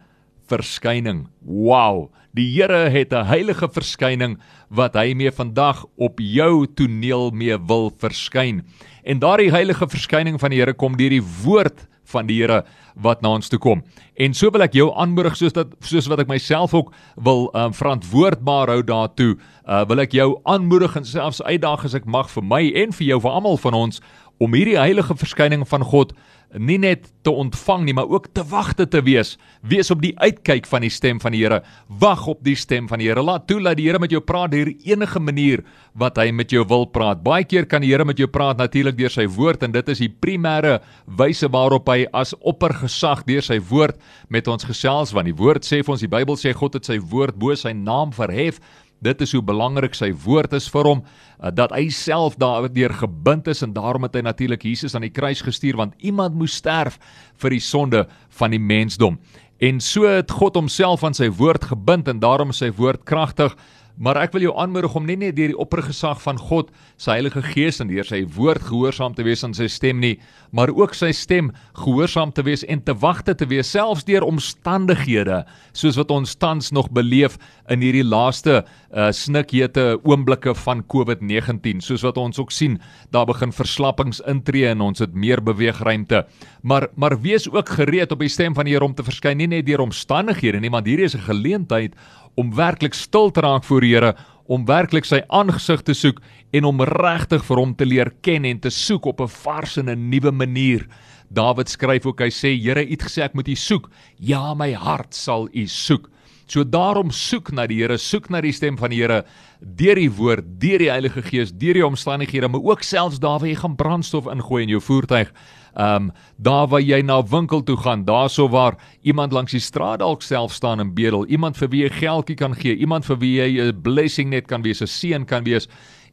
verskyning. 0.47 1.25
Wow, 1.41 2.11
die 2.37 2.45
Here 2.45 2.91
het 2.93 3.11
'n 3.11 3.25
heilige 3.25 3.67
verskyning 3.67 4.37
wat 4.69 4.93
hy 4.93 5.15
mee 5.17 5.31
vandag 5.31 5.85
op 5.97 6.19
jou 6.19 6.67
toneel 6.67 7.31
mee 7.31 7.57
wil 7.57 7.89
verskyn. 7.97 8.61
En 9.03 9.19
daardie 9.19 9.49
heilige 9.51 9.87
verskyning 9.87 10.39
van 10.39 10.51
die 10.51 10.59
Here 10.59 10.73
kom 10.73 10.95
deur 10.95 11.09
die 11.09 11.25
woord 11.43 11.87
van 12.11 12.27
die 12.29 12.41
Here 12.41 12.63
wat 12.95 13.21
na 13.21 13.35
ons 13.37 13.49
toe 13.49 13.59
kom. 13.61 13.83
En 14.17 14.33
so 14.33 14.49
wil 14.53 14.65
ek 14.65 14.75
jou 14.77 14.87
aanmoedig 14.97 15.37
soos 15.37 15.53
dat 15.53 15.73
soos 15.85 16.07
wat 16.09 16.23
ek 16.23 16.31
myself 16.31 16.73
ook 16.73 16.93
wil 17.23 17.47
um, 17.53 17.73
verantwoordbaar 17.77 18.71
hou 18.73 18.81
daartoe, 18.85 19.35
uh, 19.67 19.83
wil 19.89 20.01
ek 20.01 20.15
jou 20.17 20.31
aanmoedig 20.49 20.95
en 20.97 21.05
selfs 21.05 21.43
uitdaag 21.43 21.85
as 21.85 21.97
ek 21.97 22.07
mag 22.09 22.31
vir 22.33 22.45
my 22.45 22.63
en 22.83 22.95
vir 22.97 23.11
jou 23.11 23.19
vir 23.25 23.37
almal 23.37 23.61
van 23.61 23.77
ons 23.77 24.01
om 24.37 24.53
hierdie 24.53 24.77
heilige 24.77 25.15
verskyning 25.17 25.65
van 25.67 25.85
God 25.85 26.13
nie 26.55 26.77
net 26.79 27.09
te 27.27 27.31
ontvang 27.31 27.83
nie, 27.83 27.93
maar 27.93 28.07
ook 28.07 28.29
te 28.33 28.43
wagte 28.47 28.87
te 28.87 29.01
wees. 29.03 29.35
Wees 29.67 29.91
op 29.91 29.99
die 30.01 30.13
uitkyk 30.15 30.67
van 30.69 30.85
die 30.85 30.91
stem 30.93 31.19
van 31.19 31.35
die 31.35 31.41
Here. 31.43 31.59
Wag 31.99 32.23
op 32.27 32.39
die 32.45 32.55
stem 32.55 32.87
van 32.87 33.01
die 33.01 33.09
Here. 33.09 33.23
Laat 33.23 33.47
toe 33.49 33.59
dat 33.63 33.75
die 33.77 33.87
Here 33.89 33.99
met 33.99 34.13
jou 34.15 34.21
praat 34.23 34.53
deur 34.55 34.71
enige 34.71 35.19
manier 35.19 35.63
wat 35.93 36.17
hy 36.17 36.31
met 36.31 36.51
jou 36.51 36.63
wil 36.67 36.85
praat. 36.85 37.23
Baie 37.25 37.43
keer 37.43 37.67
kan 37.67 37.83
die 37.83 37.91
Here 37.91 38.05
met 38.05 38.19
jou 38.19 38.29
praat 38.31 38.57
natuurlik 38.61 38.97
deur 38.97 39.11
sy 39.11 39.27
woord 39.27 39.67
en 39.67 39.75
dit 39.75 39.91
is 39.91 40.03
die 40.05 40.09
primêre 40.09 40.77
wyse 41.19 41.51
waarop 41.51 41.89
hy 41.91 42.05
as 42.15 42.33
oppergesag 42.39 43.25
deur 43.27 43.43
sy 43.43 43.59
woord 43.59 43.99
met 44.29 44.47
ons 44.47 44.67
gesels 44.67 45.13
want 45.15 45.27
die 45.27 45.37
woord 45.37 45.67
sê 45.67 45.83
vir 45.83 45.97
ons 45.97 46.03
die 46.05 46.11
Bybel 46.11 46.39
sê 46.39 46.55
God 46.55 46.79
het 46.79 46.87
sy 46.87 46.99
woord 46.99 47.35
bo 47.35 47.55
sy 47.55 47.75
naam 47.75 48.15
verhef 48.15 48.61
Dit 49.03 49.21
is 49.21 49.33
hoe 49.35 49.43
belangrik 49.45 49.95
sy 49.95 50.09
woord 50.25 50.55
is 50.57 50.69
vir 50.73 50.89
hom 50.89 51.03
uh, 51.03 51.51
dat 51.53 51.73
hy 51.75 51.87
self 51.93 52.37
daardeur 52.41 52.95
gebind 52.97 53.47
is 53.47 53.61
en 53.65 53.75
daarom 53.75 54.07
het 54.07 54.17
hy 54.17 54.23
natuurlik 54.25 54.65
Jesus 54.65 54.95
aan 54.97 55.05
die 55.05 55.13
kruis 55.13 55.43
gestuur 55.45 55.77
want 55.77 55.93
iemand 55.99 56.37
moes 56.37 56.57
sterf 56.57 56.97
vir 57.37 57.57
die 57.57 57.63
sonde 57.63 58.07
van 58.39 58.55
die 58.55 58.61
mensdom. 58.61 59.19
En 59.57 59.79
so 59.81 60.05
het 60.05 60.31
God 60.31 60.57
homself 60.57 61.03
aan 61.03 61.17
sy 61.17 61.29
woord 61.33 61.69
gebind 61.71 62.09
en 62.09 62.19
daarom 62.21 62.53
is 62.53 62.61
sy 62.61 62.69
woord 62.77 63.05
kragtig. 63.09 63.55
Maar 63.97 64.19
ek 64.21 64.35
wil 64.35 64.43
jou 64.45 64.53
aanmoedig 64.61 64.93
om 64.95 65.07
nie 65.09 65.17
net 65.17 65.35
deur 65.37 65.49
die 65.49 65.57
oppergesag 65.57 66.19
van 66.21 66.37
God, 66.37 66.69
sy 67.01 67.15
Heilige 67.17 67.41
Gees 67.41 67.81
en 67.81 67.89
deur 67.89 68.05
sy 68.05 68.19
woord 68.35 68.61
gehoorsaam 68.69 69.15
te 69.17 69.25
wees 69.25 69.41
aan 69.45 69.55
sy 69.57 69.65
stem 69.71 69.97
nie, 70.03 70.19
maar 70.53 70.69
ook 70.69 70.93
sy 70.93 71.09
stem 71.17 71.49
gehoorsaam 71.79 72.29
te 72.37 72.45
wees 72.45 72.61
en 72.69 72.83
te 72.85 72.93
wagte 73.01 73.33
te 73.37 73.47
wees 73.49 73.71
selfs 73.73 74.05
deur 74.05 74.25
omstandighede 74.27 75.41
soos 75.73 75.97
wat 75.97 76.13
ons 76.13 76.35
tans 76.37 76.69
nog 76.75 76.91
beleef 76.93 77.39
in 77.73 77.81
hierdie 77.81 78.05
laaste 78.05 78.59
uh, 78.61 79.09
snikhete 79.09 79.97
oomblikke 80.05 80.53
van 80.61 80.83
COVID-19, 80.93 81.81
soos 81.81 82.05
wat 82.05 82.19
ons 82.21 82.37
ook 82.41 82.53
sien, 82.53 82.77
daar 83.11 83.25
begin 83.29 83.53
verslappings 83.55 84.21
intree 84.29 84.69
en 84.69 84.85
ons 84.85 85.01
het 85.01 85.17
meer 85.17 85.41
beweegruimte. 85.41 86.23
Maar 86.61 86.87
maar 86.95 87.17
wees 87.21 87.49
ook 87.49 87.69
gereed 87.79 88.13
op 88.13 88.21
die 88.21 88.31
stem 88.31 88.53
van 88.53 88.65
die 88.65 88.75
Here 88.77 88.85
om 88.85 88.93
te 88.93 89.05
verskyn, 89.05 89.39
nie 89.41 89.49
net 89.49 89.65
deur 89.65 89.81
omstandighede 89.81 90.61
nie, 90.61 90.69
want 90.69 90.85
hierdie 90.85 91.07
is 91.07 91.15
'n 91.15 91.25
geleentheid 91.25 91.95
om 92.37 92.53
werklik 92.55 92.93
stil 92.93 93.31
te 93.33 93.41
raak 93.41 93.65
voor 93.65 93.81
die 93.81 93.93
Here, 93.95 94.13
om 94.47 94.65
werklik 94.65 95.05
sy 95.05 95.23
aangesig 95.33 95.81
te 95.83 95.95
soek 95.97 96.21
en 96.55 96.67
om 96.69 96.83
regtig 96.87 97.43
vir 97.43 97.59
hom 97.59 97.73
te 97.75 97.85
leer 97.85 98.13
ken 98.23 98.45
en 98.47 98.59
te 98.63 98.71
soek 98.71 99.05
op 99.05 99.21
'n 99.21 99.27
vars 99.27 99.77
en 99.77 99.89
'n 99.89 100.09
nuwe 100.09 100.31
manier. 100.31 100.87
Dawid 101.29 101.69
skryf 101.69 102.05
ook 102.05 102.21
hy 102.21 102.29
sê 102.29 102.55
Here, 102.55 102.85
U 102.85 102.89
het 102.89 103.03
gesê 103.03 103.23
ek 103.23 103.33
moet 103.33 103.47
U 103.47 103.55
soek. 103.55 103.89
Ja, 104.19 104.53
my 104.53 104.73
hart 104.73 105.13
sal 105.13 105.49
U 105.53 105.67
soek. 105.67 106.09
So 106.47 106.63
daarom 106.63 107.11
soek 107.11 107.51
na 107.51 107.67
die 107.67 107.81
Here, 107.81 107.97
soek 107.97 108.29
na 108.29 108.41
die 108.41 108.53
stem 108.53 108.77
van 108.77 108.89
die 108.89 109.01
Here 109.01 109.25
deur 109.59 109.95
die 109.95 110.11
woord, 110.11 110.45
deur 110.61 110.79
die 110.79 110.91
Heilige 110.91 111.21
Gees, 111.21 111.51
deur 111.51 111.73
die 111.73 111.85
omstandighede, 111.85 112.47
maar 112.47 112.61
ook 112.61 112.83
selfs 112.83 113.19
daar 113.19 113.39
waar 113.39 113.49
jy 113.49 113.55
gaan 113.55 113.75
brandstof 113.75 114.27
ingooi 114.31 114.63
in 114.63 114.69
jou 114.69 114.81
voertuig. 114.81 115.33
Ehm 115.77 115.95
um, 115.95 116.11
daar 116.37 116.67
waar 116.67 116.81
jy 116.81 117.01
na 117.01 117.19
'n 117.21 117.29
winkel 117.29 117.63
toe 117.63 117.77
gaan, 117.77 118.05
daarso 118.05 118.49
waar 118.49 118.77
iemand 119.01 119.31
langs 119.31 119.51
die 119.51 119.59
straat 119.59 119.99
dalk 119.99 120.21
self 120.21 120.51
staan 120.53 120.79
en 120.79 120.93
bedel, 120.93 121.25
iemand 121.25 121.57
vir 121.57 121.69
wie 121.69 121.81
jy 121.83 121.89
geldjie 121.89 122.35
kan 122.35 122.55
gee, 122.55 122.75
iemand 122.75 123.05
vir 123.05 123.17
wie 123.17 123.35
jy 123.37 123.61
'n 123.61 123.81
blessing 123.81 124.29
net 124.29 124.47
kan 124.47 124.61
wees, 124.61 124.81
'n 124.81 124.87
seën 124.87 125.25
kan 125.25 125.43
wees 125.43 125.67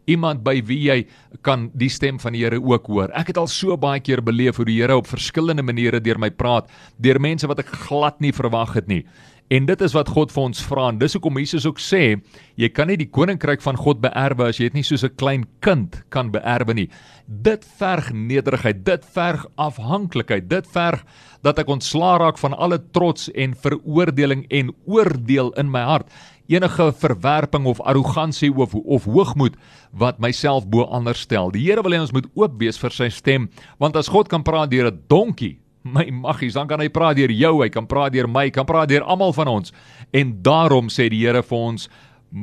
iemand 0.07 0.43
by 0.45 0.59
wie 0.67 0.81
jy 0.89 0.99
kan 1.43 1.69
die 1.75 1.89
stem 1.89 2.19
van 2.21 2.33
die 2.37 2.45
Here 2.45 2.61
ook 2.61 2.87
hoor. 2.87 3.13
Ek 3.17 3.33
het 3.33 3.39
al 3.41 3.49
so 3.51 3.77
baie 3.81 4.01
keer 4.01 4.23
beleef 4.25 4.57
hoe 4.57 4.67
die 4.69 4.81
Here 4.81 4.97
op 4.97 5.09
verskillende 5.09 5.63
maniere 5.63 6.01
deur 6.01 6.19
my 6.21 6.31
praat, 6.31 6.69
deur 7.01 7.21
mense 7.21 7.49
wat 7.49 7.59
ek 7.65 7.73
glad 7.87 8.21
nie 8.21 8.33
verwag 8.33 8.75
het 8.75 8.91
nie. 8.91 9.05
En 9.53 9.67
dit 9.69 9.81
is 9.85 9.93
wat 9.93 10.09
God 10.09 10.31
vir 10.33 10.43
ons 10.47 10.61
vra. 10.65 10.87
En 10.89 10.99
dis 10.99 11.13
hoekom 11.13 11.37
Jesus 11.37 11.67
ook 11.69 11.81
sê, 11.83 12.17
jy 12.57 12.69
kan 12.73 12.89
nie 12.89 12.97
die 12.97 13.11
koninkryk 13.13 13.61
van 13.61 13.77
God 13.77 14.01
beerwe 14.01 14.47
as 14.49 14.57
jy 14.59 14.71
dit 14.71 14.79
nie 14.81 14.87
soos 14.87 15.05
'n 15.05 15.17
klein 15.21 15.45
kind 15.61 16.03
kan 16.09 16.31
beerwe 16.33 16.75
nie. 16.75 16.89
Dit 17.29 17.65
verg 17.79 18.13
nederigheid, 18.13 18.85
dit 18.85 19.05
verg 19.05 19.45
afhanklikheid, 19.57 20.49
dit 20.49 20.67
verg 20.67 21.05
dat 21.43 21.59
ek 21.59 21.69
ontslaa 21.69 22.19
raak 22.19 22.39
van 22.39 22.55
alle 22.55 22.79
trots 22.93 23.29
en 23.35 23.55
veroordeling 23.55 24.47
en 24.51 24.73
oordeel 24.87 25.53
in 25.53 25.71
my 25.71 25.83
hart. 25.83 26.09
Enige 26.49 26.93
verwerping 26.93 27.67
of 27.67 27.81
arrogansie 27.81 28.53
of 28.53 28.75
of 28.75 29.05
hoogmoed 29.05 29.57
wat 29.93 30.19
myself 30.19 30.67
bo 30.67 30.85
ander 30.85 31.15
stel. 31.15 31.51
Die 31.51 31.65
Here 31.65 31.83
wil 31.83 31.93
hê 31.93 32.01
ons 32.01 32.13
moet 32.13 32.27
oop 32.35 32.59
wees 32.59 32.79
vir 32.79 32.91
sy 32.91 33.09
stem, 33.09 33.51
want 33.79 33.97
as 33.97 34.09
God 34.09 34.29
kan 34.29 34.43
praat 34.43 34.71
deur 34.71 34.91
'n 34.91 35.01
donkie, 35.09 35.59
my 35.85 36.07
maggies, 36.11 36.57
dan 36.57 36.69
kan 36.69 36.81
hy 36.81 36.89
praat 36.89 37.19
deur 37.19 37.33
jou, 37.33 37.59
hy 37.61 37.69
kan 37.73 37.87
praat 37.87 38.15
deur 38.15 38.29
my, 38.31 38.49
kan 38.53 38.67
praat 38.69 38.89
deur 38.89 39.05
almal 39.05 39.35
van 39.37 39.51
ons. 39.53 39.75
En 40.17 40.33
daarom 40.43 40.89
sê 40.93 41.11
die 41.13 41.23
Here 41.27 41.45
vir 41.45 41.59
ons 41.59 41.89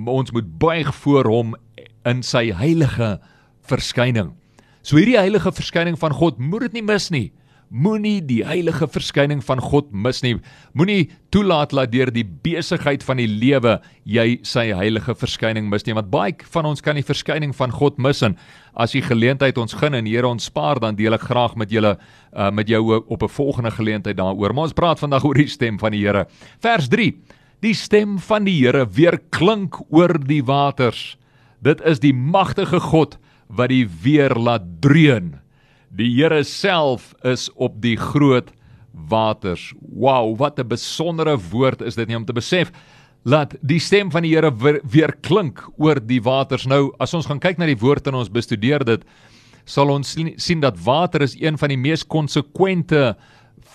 ons 0.08 0.32
moet 0.32 0.48
buig 0.62 0.88
voor 1.02 1.28
hom 1.28 1.56
in 2.08 2.22
sy 2.24 2.46
heilige 2.56 3.18
verskyning. 3.68 4.30
So 4.88 4.96
hierdie 4.96 5.18
heilige 5.20 5.52
verskyning 5.52 5.98
van 6.00 6.16
God 6.16 6.40
moet 6.40 6.70
dit 6.70 6.80
nie 6.80 6.86
mis 6.86 7.10
nie. 7.12 7.28
Moenie 7.72 8.20
die 8.20 8.42
heilige 8.44 8.84
verskyning 8.92 9.40
van 9.48 9.62
God 9.64 9.94
mis 9.96 10.18
nie. 10.26 10.34
Moenie 10.76 11.06
toelaat 11.32 11.72
dat 11.72 11.94
deur 11.94 12.10
die 12.12 12.26
besigheid 12.28 13.00
van 13.08 13.22
die 13.22 13.30
lewe 13.32 13.78
jy 14.04 14.42
sy 14.44 14.66
heilige 14.76 15.16
verskyning 15.16 15.70
mis 15.72 15.86
nie, 15.88 15.96
want 15.96 16.10
baie 16.12 16.36
van 16.52 16.68
ons 16.68 16.84
kan 16.84 17.00
die 17.00 17.06
verskyning 17.08 17.54
van 17.56 17.72
God 17.72 17.96
mis 17.96 18.20
en 18.28 18.36
as 18.76 18.92
die 18.92 19.04
geleentheid 19.06 19.56
ons 19.56 19.78
gun 19.80 19.96
en 19.96 20.10
Here 20.10 20.28
ons 20.28 20.50
spaar 20.52 20.82
dan 20.84 21.00
deel 21.00 21.16
ek 21.16 21.30
graag 21.30 21.56
met 21.56 21.72
julle 21.72 21.94
uh, 21.96 22.50
met 22.52 22.68
jou 22.68 22.82
op 23.08 23.24
'n 23.24 23.32
volgende 23.40 23.72
geleentheid 23.72 24.18
daaroor. 24.18 24.54
Maar 24.54 24.68
ons 24.68 24.76
praat 24.76 25.00
vandag 25.00 25.24
oor 25.24 25.40
die 25.40 25.48
stem 25.48 25.80
van 25.80 25.92
die 25.92 26.04
Here. 26.04 26.28
Vers 26.60 26.90
3. 26.90 27.14
Die 27.62 27.74
stem 27.74 28.20
van 28.20 28.44
die 28.44 28.60
Here 28.60 28.86
weer 28.86 29.18
klink 29.30 29.80
oor 29.90 30.20
die 30.20 30.44
waters. 30.44 31.16
Dit 31.64 31.80
is 31.86 32.00
die 32.00 32.14
magtige 32.14 32.80
God 32.80 33.18
wat 33.48 33.70
die 33.70 33.88
weer 33.88 34.36
laat 34.36 34.82
dreun. 34.82 35.41
Die 35.92 36.08
Here 36.16 36.44
self 36.48 37.12
is 37.28 37.50
op 37.60 37.82
die 37.84 37.98
groot 38.00 38.52
waters. 38.92 39.74
Wow, 39.82 40.38
wat 40.40 40.60
'n 40.60 40.68
besondere 40.68 41.38
woord 41.38 41.82
is 41.82 41.96
dit 41.96 42.08
nie 42.08 42.16
om 42.16 42.26
te 42.26 42.34
besef 42.34 42.72
laat 43.24 43.56
die 43.62 43.80
stem 43.80 44.12
van 44.12 44.26
die 44.26 44.34
Here 44.34 44.52
weer, 44.52 44.80
weer 44.84 45.14
klink 45.22 45.62
oor 45.78 46.00
die 46.00 46.22
waters. 46.22 46.66
Nou, 46.66 46.92
as 47.00 47.14
ons 47.14 47.26
gaan 47.26 47.40
kyk 47.40 47.58
na 47.58 47.66
die 47.70 47.80
woord 47.80 48.08
en 48.08 48.16
ons 48.16 48.32
bestudeer 48.32 48.86
dit, 48.86 49.04
sal 49.66 49.92
ons 49.94 50.16
sien 50.38 50.62
dat 50.64 50.80
water 50.84 51.22
is 51.22 51.36
een 51.38 51.58
van 51.58 51.70
die 51.70 51.78
mees 51.78 52.04
konsekwente 52.04 53.16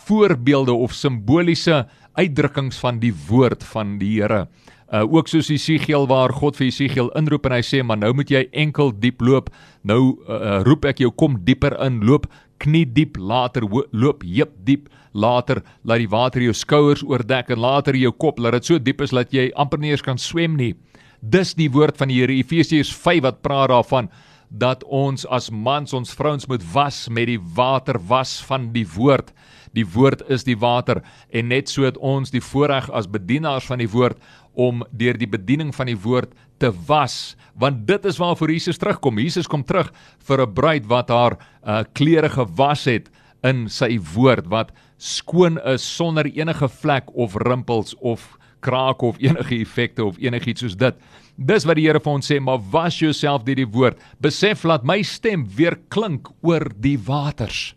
voorbeelde 0.06 0.73
of 0.73 0.94
simboliese 0.94 1.85
uitdrukkings 2.14 2.78
van 2.78 2.99
die 2.99 3.12
woord 3.28 3.62
van 3.64 3.99
die 3.99 4.20
Here. 4.20 4.46
Uh 4.87 5.02
ook 5.02 5.26
soos 5.28 5.49
Jesegiel 5.50 6.07
waar 6.07 6.31
God 6.31 6.57
vir 6.57 6.69
Jesegiel 6.69 7.09
inroep 7.19 7.49
en 7.49 7.57
hy 7.57 7.62
sê 7.66 7.81
maar 7.83 7.99
nou 7.99 8.12
moet 8.14 8.31
jy 8.31 8.45
enkel 8.55 8.93
diep 8.95 9.21
loop. 9.21 9.50
Nou 9.83 10.00
uh, 10.28 10.37
uh 10.37 10.61
roep 10.66 10.87
ek 10.87 11.02
jou 11.02 11.11
kom 11.11 11.40
dieper 11.43 11.75
in, 11.83 12.05
loop 12.07 12.28
knie 12.62 12.87
diep, 12.87 13.16
later 13.19 13.66
loop 13.93 14.23
heup 14.25 14.52
diep, 14.64 14.88
later 15.12 15.62
laat 15.85 16.02
die 16.02 16.11
water 16.12 16.45
jou 16.45 16.55
skouers 16.57 17.05
oordek 17.05 17.50
en 17.52 17.61
later 17.61 17.97
jou 17.99 18.12
kop, 18.12 18.38
laat 18.40 18.59
dit 18.59 18.71
so 18.71 18.78
diep 18.78 19.02
is 19.05 19.14
dat 19.16 19.35
jy 19.35 19.50
amper 19.57 19.81
nie 19.81 19.93
eens 19.93 20.05
kan 20.05 20.21
swem 20.21 20.57
nie. 20.57 20.75
Dis 21.21 21.55
die 21.59 21.71
woord 21.73 21.97
van 21.99 22.12
die 22.12 22.21
Here 22.21 22.37
Efesiërs 22.37 22.93
5 22.93 23.25
wat 23.25 23.43
praat 23.43 23.73
daarvan 23.73 24.11
dat 24.50 24.85
ons 24.85 25.26
as 25.33 25.50
mans 25.50 25.95
ons 25.97 26.14
vrouens 26.14 26.47
moet 26.47 26.62
was 26.73 27.07
met 27.11 27.26
die 27.26 27.40
water 27.57 27.99
was 28.09 28.38
van 28.47 28.71
die 28.73 28.87
woord. 28.87 29.33
Die 29.76 29.85
woord 29.85 30.25
is 30.33 30.47
die 30.47 30.56
water 30.56 31.02
en 31.30 31.50
net 31.52 31.71
so 31.73 31.85
het 31.87 31.99
ons 31.99 32.33
die 32.33 32.42
voorreg 32.42 32.88
as 32.97 33.11
bedienaars 33.11 33.68
van 33.68 33.83
die 33.83 33.90
woord 33.92 34.21
om 34.56 34.83
deur 34.90 35.18
die 35.21 35.28
bediening 35.28 35.75
van 35.76 35.90
die 35.90 35.99
woord 36.00 36.33
te 36.61 36.73
was 36.88 37.37
want 37.61 37.87
dit 37.88 38.04
is 38.04 38.18
waarvoor 38.21 38.50
Jesus 38.52 38.80
terugkom. 38.80 39.21
Jesus 39.21 39.49
kom 39.49 39.64
terug 39.64 39.92
vir 40.28 40.42
'n 40.42 40.54
bruid 40.54 40.87
wat 40.87 41.09
haar 41.09 41.37
uh, 41.37 41.85
klere 41.92 42.28
gewas 42.28 42.85
het 42.85 43.09
in 43.45 43.68
sy 43.68 43.99
woord 44.14 44.49
wat 44.52 44.73
skoon 44.99 45.59
is 45.64 45.85
sonder 45.85 46.26
enige 46.26 46.68
vlek 46.68 47.09
of 47.14 47.37
rimpels 47.37 47.95
of 48.00 48.37
krake 48.61 49.04
of 49.04 49.21
enige 49.21 49.61
effekte 49.61 50.04
of 50.04 50.18
enigiets 50.18 50.64
soos 50.64 50.76
dit. 50.76 50.95
Dis 51.37 51.66
wat 51.68 51.76
die 51.76 51.87
Here 51.87 52.00
vir 52.00 52.12
ons 52.16 52.30
sê, 52.30 52.40
maar 52.40 52.62
was 52.73 52.99
jouself 52.99 53.45
deur 53.45 53.59
die 53.61 53.68
woord. 53.68 54.00
Besef 54.25 54.64
laat 54.64 54.85
my 54.85 55.02
stem 55.04 55.45
weer 55.56 55.76
klink 55.92 56.30
oor 56.42 56.64
die 56.80 56.97
waters. 56.99 57.75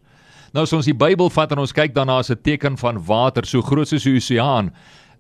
Nou 0.54 0.64
as 0.66 0.74
ons 0.74 0.88
die 0.90 0.98
Bybel 0.98 1.30
vat 1.30 1.52
en 1.54 1.62
ons 1.62 1.76
kyk 1.76 1.94
daarna 1.94 2.20
as 2.20 2.32
'n 2.32 2.42
teken 2.42 2.78
van 2.78 2.98
water 3.06 3.46
so 3.46 3.62
groot 3.62 3.88
soos 3.88 4.04
die 4.04 4.16
oseaan, 4.16 4.72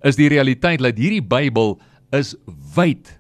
is 0.04 0.16
die 0.16 0.30
realiteit 0.30 0.80
dat 0.80 0.98
hierdie 0.98 1.22
Bybel 1.22 1.80
is 2.12 2.36
wyd 2.76 3.20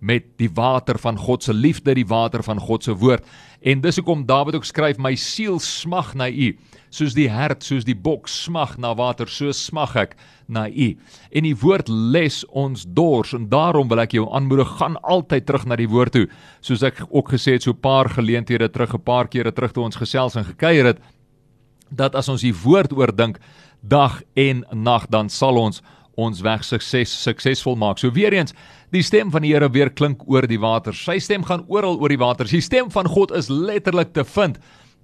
met 0.00 0.24
die 0.38 0.48
water 0.54 0.98
van 0.98 1.18
God 1.18 1.42
se 1.42 1.52
liefde, 1.52 1.94
die 1.94 2.06
water 2.06 2.42
van 2.42 2.58
God 2.58 2.84
se 2.84 2.94
woord. 2.94 3.24
En 3.60 3.80
dis 3.80 3.96
hoekom 3.96 4.26
Dawid 4.26 4.54
ook 4.54 4.64
skryf: 4.64 4.96
"My 4.96 5.14
siel 5.14 5.58
smag 5.58 6.14
na 6.14 6.28
U, 6.28 6.56
soos 6.88 7.14
die 7.14 7.28
hert, 7.28 7.62
soos 7.62 7.84
die 7.84 7.94
bok 7.94 8.28
smag 8.28 8.78
na 8.78 8.94
water, 8.94 9.28
so 9.28 9.52
smag 9.52 9.96
ek 9.96 10.16
na 10.48 10.68
U." 10.68 10.96
En 11.30 11.42
die 11.42 11.54
woord 11.54 11.88
les 11.88 12.44
ons 12.48 12.86
dors 12.88 13.34
en 13.34 13.48
daarom 13.48 13.88
wil 13.88 14.00
ek 14.00 14.12
jou 14.12 14.32
aanmoedig, 14.32 14.78
gaan 14.78 14.96
altyd 15.02 15.46
terug 15.46 15.66
na 15.66 15.76
die 15.76 15.88
woord 15.88 16.12
toe. 16.12 16.28
Soos 16.60 16.82
ek 16.82 17.02
ook 17.10 17.28
gesê 17.28 17.52
het 17.52 17.62
so 17.62 17.72
'n 17.72 17.80
paar 17.80 18.08
geleenthede 18.08 18.72
terug, 18.72 18.94
'n 18.94 19.02
paar 19.02 19.28
kere 19.28 19.52
terug 19.52 19.72
toe 19.72 19.84
ons 19.84 19.96
gesels 19.96 20.36
en 20.36 20.44
gekuier 20.44 20.86
het, 20.86 20.98
dat 21.90 22.14
as 22.14 22.28
ons 22.28 22.44
die 22.44 22.54
woord 22.54 22.92
oordink 22.96 23.38
dag 23.80 24.20
en 24.34 24.64
nag, 24.72 25.08
dan 25.10 25.28
sal 25.28 25.58
ons 25.60 25.82
ons 26.20 26.42
weg 26.44 26.64
sukses 26.66 27.12
suksesvol 27.22 27.78
maak. 27.80 28.00
So 28.00 28.12
weer 28.12 28.34
eens, 28.36 28.52
die 28.92 29.02
stem 29.06 29.30
van 29.32 29.44
die 29.46 29.54
Here 29.54 29.70
weer 29.72 29.90
klink 29.90 30.22
oor 30.28 30.46
die 30.48 30.60
water. 30.60 30.92
Sy 30.96 31.18
stem 31.22 31.46
gaan 31.46 31.64
oral 31.68 31.96
oor 32.00 32.12
die 32.12 32.20
water. 32.20 32.48
Die 32.50 32.60
stem 32.60 32.90
van 32.92 33.08
God 33.08 33.32
is 33.36 33.48
letterlik 33.48 34.12
te 34.12 34.24
vind 34.24 34.58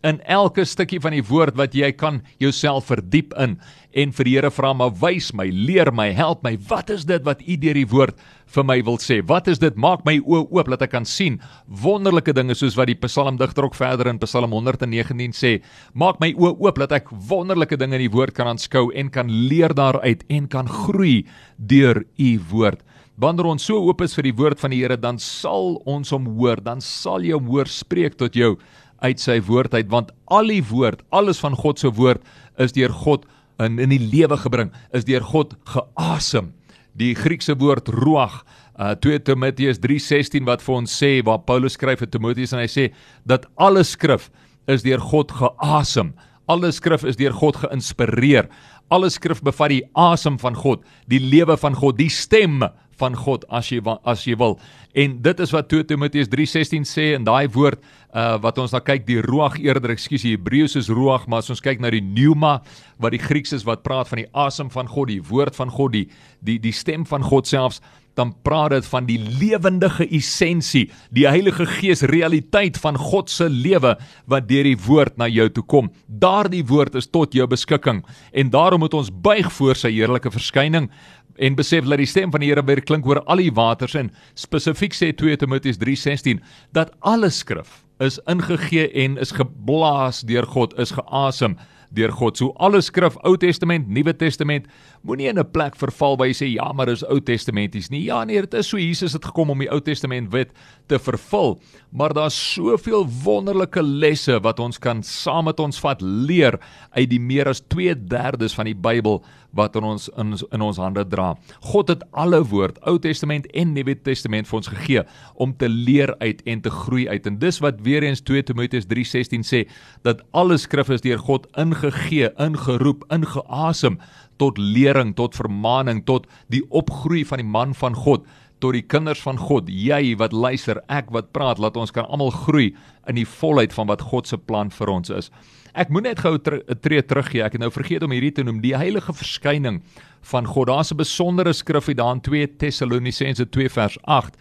in 0.04 0.20
elke 0.28 0.64
stukkie 0.68 1.00
van 1.02 1.14
die 1.16 1.24
woord 1.24 1.56
wat 1.58 1.74
jy 1.74 1.88
kan 1.96 2.20
jouself 2.42 2.90
verdiep 2.90 3.34
in 3.40 3.56
en 3.96 4.12
vir 4.12 4.28
die 4.28 4.34
Here 4.36 4.50
vra 4.52 4.74
maar 4.76 4.92
wys 5.00 5.30
my, 5.32 5.46
leer 5.48 5.88
my, 5.94 6.10
help 6.12 6.42
my. 6.44 6.56
Wat 6.68 6.90
is 6.92 7.06
dit 7.08 7.22
wat 7.24 7.40
U 7.40 7.56
deur 7.62 7.78
die 7.78 7.88
woord 7.88 8.18
vir 8.52 8.66
my 8.68 8.76
wil 8.84 8.98
sê? 9.00 9.22
Wat 9.24 9.48
is 9.48 9.60
dit? 9.62 9.76
Maak 9.80 10.04
my 10.04 10.18
oë 10.20 10.42
oop 10.52 10.68
dat 10.74 10.84
ek 10.84 10.92
kan 10.92 11.08
sien 11.08 11.38
wonderlike 11.66 12.34
dinge 12.36 12.54
soos 12.58 12.76
wat 12.76 12.90
die 12.90 12.98
psalmdigter 13.00 13.64
ook 13.64 13.78
verder 13.78 14.10
in 14.12 14.20
Psalm 14.20 14.52
119 14.52 15.32
sê. 15.36 15.56
Maak 15.94 16.20
my 16.20 16.34
oë 16.36 16.52
oop 16.60 16.82
dat 16.84 16.92
ek 17.00 17.08
wonderlike 17.30 17.78
dinge 17.80 17.96
in 17.96 18.04
die 18.04 18.12
woord 18.12 18.36
kan 18.36 18.52
aanskou 18.52 18.90
en 18.92 19.08
kan 19.12 19.32
leer 19.32 19.72
daaruit 19.76 20.26
en 20.28 20.50
kan 20.52 20.68
groei 20.68 21.24
deur 21.56 22.04
U 22.04 22.30
woord. 22.52 22.84
Wanneer 23.16 23.46
ons 23.48 23.64
so 23.64 23.80
oop 23.80 24.02
is 24.04 24.12
vir 24.12 24.26
die 24.28 24.36
woord 24.36 24.60
van 24.60 24.74
die 24.74 24.82
Here, 24.82 24.98
dan 25.00 25.16
sal 25.16 25.78
ons 25.88 26.10
hom 26.12 26.26
hoor, 26.36 26.60
dan 26.60 26.82
sal 26.84 27.24
jy 27.24 27.32
hom 27.32 27.46
hoor 27.48 27.70
spreek 27.72 28.18
tot 28.20 28.36
jou 28.36 28.58
uit 29.04 29.20
sy 29.20 29.40
woord 29.44 29.74
uit 29.74 29.88
want 29.92 30.12
al 30.32 30.48
die 30.48 30.62
woord, 30.64 31.02
alles 31.10 31.40
van 31.42 31.56
God 31.56 31.80
se 31.80 31.90
woord 31.92 32.22
is 32.62 32.72
deur 32.76 32.92
God 32.92 33.26
in 33.60 33.78
in 33.80 33.90
die 33.90 34.02
lewe 34.02 34.36
gebring, 34.36 34.72
is 34.92 35.04
deur 35.08 35.24
God 35.24 35.56
geasem. 35.72 36.52
Die 36.96 37.14
Griekse 37.14 37.56
woord 37.60 37.88
ruach 37.92 38.44
Uh 38.76 38.92
2 38.92 39.22
Timoteus 39.24 39.78
3:16 39.80 40.44
wat 40.44 40.60
vir 40.60 40.74
ons 40.76 40.92
sê 40.92 41.22
waar 41.24 41.40
Paulus 41.48 41.78
skryf 41.78 42.02
vir 42.02 42.10
Timoteus 42.12 42.52
en 42.52 42.60
hy 42.60 42.68
sê 42.68 42.90
dat 43.24 43.46
alle 43.56 43.80
skrif 43.88 44.28
is 44.68 44.84
deur 44.84 45.00
God 45.00 45.32
geasem. 45.32 46.12
Alle 46.46 46.68
skrif 46.72 47.06
is 47.08 47.16
deur 47.16 47.32
God 47.32 47.56
geïnspireer. 47.56 48.50
Alle 48.92 49.08
skrif 49.10 49.40
bevat 49.42 49.72
die 49.72 49.82
asem 49.96 50.36
van 50.38 50.54
God, 50.54 50.84
die 51.08 51.18
lewe 51.18 51.56
van 51.56 51.74
God, 51.74 51.96
die 51.96 52.12
stem 52.12 52.60
van 53.00 53.16
God 53.16 53.48
as 53.48 53.72
jy 53.72 53.80
as 54.04 54.26
jy 54.28 54.36
wil. 54.36 54.60
En 54.96 55.18
dit 55.20 55.40
is 55.44 55.50
wat 55.52 55.68
2 55.68 55.84
Timoteus 55.84 56.28
3:16 56.32 56.86
sê 56.88 57.10
en 57.14 57.24
daai 57.24 57.48
woord 57.52 57.82
uh 58.16 58.38
wat 58.40 58.58
ons 58.58 58.72
na 58.72 58.80
kyk 58.80 59.04
die 59.04 59.18
ruach 59.20 59.58
eerder, 59.60 59.92
ekskuus, 59.92 60.24
die 60.24 60.32
Hebreëus 60.32 60.76
is 60.80 60.88
ruach, 60.88 61.26
maar 61.28 61.44
as 61.44 61.52
ons 61.52 61.60
kyk 61.60 61.82
na 61.84 61.90
die 61.92 62.00
pneuma 62.00 62.62
wat 62.96 63.12
die 63.12 63.20
Grieks 63.20 63.52
is 63.52 63.66
wat 63.68 63.84
praat 63.84 64.08
van 64.08 64.22
die 64.22 64.30
asem 64.32 64.70
van 64.72 64.88
God, 64.88 65.12
die 65.12 65.20
woord 65.20 65.56
van 65.56 65.68
God, 65.68 65.92
die 65.92 66.06
die 66.40 66.56
die 66.58 66.72
stem 66.72 67.04
van 67.04 67.20
God 67.22 67.46
selfs 67.46 67.82
dan 68.16 68.32
praat 68.46 68.72
dit 68.74 68.88
van 68.88 69.06
die 69.08 69.18
lewendige 69.20 70.06
essensie, 70.16 70.86
die 71.14 71.26
Heilige 71.28 71.66
Gees 71.76 72.02
realiteit 72.08 72.78
van 72.80 72.96
God 72.98 73.30
se 73.30 73.48
lewe 73.52 73.96
wat 74.26 74.48
deur 74.48 74.64
die 74.64 74.78
woord 74.86 75.18
na 75.20 75.28
jou 75.28 75.48
toe 75.52 75.64
kom. 75.68 75.90
Daardie 76.06 76.64
woord 76.66 76.96
is 76.96 77.10
tot 77.12 77.36
jou 77.36 77.46
beskikking 77.50 78.02
en 78.32 78.50
daarom 78.50 78.80
moet 78.84 78.96
ons 78.96 79.12
buig 79.12 79.50
voor 79.58 79.76
sy 79.76 79.92
heerlike 79.94 80.32
verskyning 80.32 80.90
en 81.36 81.56
besef 81.56 81.84
dat 81.84 82.00
die 82.00 82.08
stem 82.08 82.32
van 82.32 82.40
die 82.40 82.48
Here 82.50 82.64
weer 82.64 82.80
klink 82.80 83.06
oor 83.06 83.20
al 83.28 83.42
die 83.42 83.52
waters 83.52 83.96
en 83.98 84.12
spesifiek 84.38 84.96
sê 84.96 85.12
2 85.12 85.36
Timoteus 85.42 85.80
3:16 85.82 86.40
dat 86.72 86.94
alle 87.00 87.30
skrif 87.30 87.82
is 88.00 88.18
ingegee 88.28 88.88
en 89.04 89.16
is 89.16 89.32
geblaas 89.32 90.20
deur 90.28 90.46
God, 90.46 90.74
is 90.78 90.92
geasem 90.92 91.56
deur 91.94 92.12
God. 92.12 92.36
So 92.36 92.52
alle 92.56 92.80
skrif, 92.82 93.16
Ou 93.24 93.36
Testament, 93.36 93.88
Nuwe 93.88 94.14
Testament, 94.16 94.66
moenie 95.02 95.28
in 95.28 95.38
'n 95.38 95.50
plek 95.50 95.76
verval 95.76 96.16
waar 96.16 96.28
jy 96.28 96.34
sê 96.34 96.48
ja, 96.52 96.72
maar 96.72 96.86
dis 96.86 97.04
Ou 97.04 97.20
Testamenties 97.20 97.90
nie. 97.90 98.04
Ja 98.04 98.24
nee, 98.24 98.40
dit 98.40 98.54
is 98.54 98.68
so 98.68 98.76
Jesus 98.78 99.12
het 99.12 99.24
gekom 99.24 99.50
om 99.50 99.58
die 99.58 99.70
Ou 99.70 99.80
Testament 99.80 100.32
wet 100.32 100.50
te 100.86 100.98
vervul, 100.98 101.60
maar 101.92 102.12
daar's 102.12 102.54
soveel 102.54 103.06
wonderlike 103.24 103.82
lesse 103.82 104.40
wat 104.40 104.60
ons 104.60 104.78
kan 104.78 105.02
saam 105.02 105.44
met 105.44 105.60
ons 105.60 105.80
vat 105.80 106.00
leer 106.02 106.60
uit 106.90 107.10
die 107.10 107.20
meer 107.20 107.48
as 107.48 107.62
2/3 107.68 108.54
van 108.54 108.64
die 108.64 108.74
Bybel 108.74 109.22
wat 109.56 109.76
in 109.76 109.86
ons 109.88 110.08
in, 110.20 110.34
in 110.52 110.64
ons 110.64 110.78
hande 110.80 111.04
dra. 111.08 111.32
God 111.72 111.90
het 111.92 112.04
alle 112.12 112.42
woord, 112.44 112.78
Ou 112.86 112.98
Testament 113.02 113.48
en 113.56 113.74
Nuwe 113.76 113.96
Testament 114.06 114.48
vir 114.48 114.58
ons 114.60 114.70
gegee 114.72 115.04
om 115.34 115.54
te 115.56 115.68
leer 115.68 116.14
uit 116.20 116.42
en 116.46 116.62
te 116.62 116.72
groei 116.72 117.08
uit. 117.08 117.26
En 117.26 117.38
dis 117.42 117.60
wat 117.64 117.82
weer 117.86 118.06
eens 118.06 118.22
2 118.24 118.46
Timoteus 118.46 118.88
3:16 118.92 119.46
sê 119.46 119.66
dat 120.06 120.22
alle 120.32 120.58
skrif 120.58 120.90
is 120.90 121.04
deur 121.04 121.18
God 121.18 121.46
ingegee, 121.56 122.30
ingeroep, 122.38 123.04
ingeasem 123.10 123.98
tot 124.36 124.58
lering, 124.58 125.14
tot 125.16 125.34
vermaaning, 125.34 126.04
tot 126.04 126.26
die 126.52 126.62
opgroei 126.68 127.24
van 127.24 127.40
die 127.40 127.48
man 127.48 127.74
van 127.74 127.94
God 127.94 128.26
tot 128.58 128.72
die 128.76 128.84
kinders 128.84 129.20
van 129.20 129.38
God, 129.40 129.68
jy 129.68 130.16
wat 130.20 130.32
luister, 130.32 130.80
ek 130.88 131.10
wat 131.14 131.32
praat, 131.36 131.60
laat 131.60 131.76
ons 131.76 131.92
kan 131.92 132.08
almal 132.08 132.32
groei 132.32 132.70
in 133.08 133.18
die 133.18 133.28
volheid 133.28 133.74
van 133.76 133.90
wat 133.90 134.04
God 134.10 134.28
se 134.28 134.38
plan 134.40 134.72
vir 134.72 134.92
ons 134.92 135.12
is. 135.12 135.30
Ek 135.76 135.90
moet 135.92 136.06
net 136.08 136.20
gou 136.24 136.38
'n 136.38 136.78
tree 136.80 137.02
teruggee. 137.02 137.42
Ek 137.44 137.52
het 137.52 137.60
nou 137.60 137.70
vergeet 137.70 138.02
om 138.02 138.10
hierdie 138.10 138.32
te 138.32 138.42
noem, 138.42 138.62
die 138.62 138.76
heilige 138.76 139.12
verskyning 139.12 139.82
van 140.22 140.46
God. 140.46 140.68
Daar's 140.68 140.90
'n 140.90 140.96
besondere 140.96 141.52
skrif 141.52 141.86
hier 141.86 141.96
daan 141.96 142.20
2 142.20 142.56
Tessalonisense 142.56 143.44
2 143.50 143.68
vers 143.68 143.98
8 144.04 144.36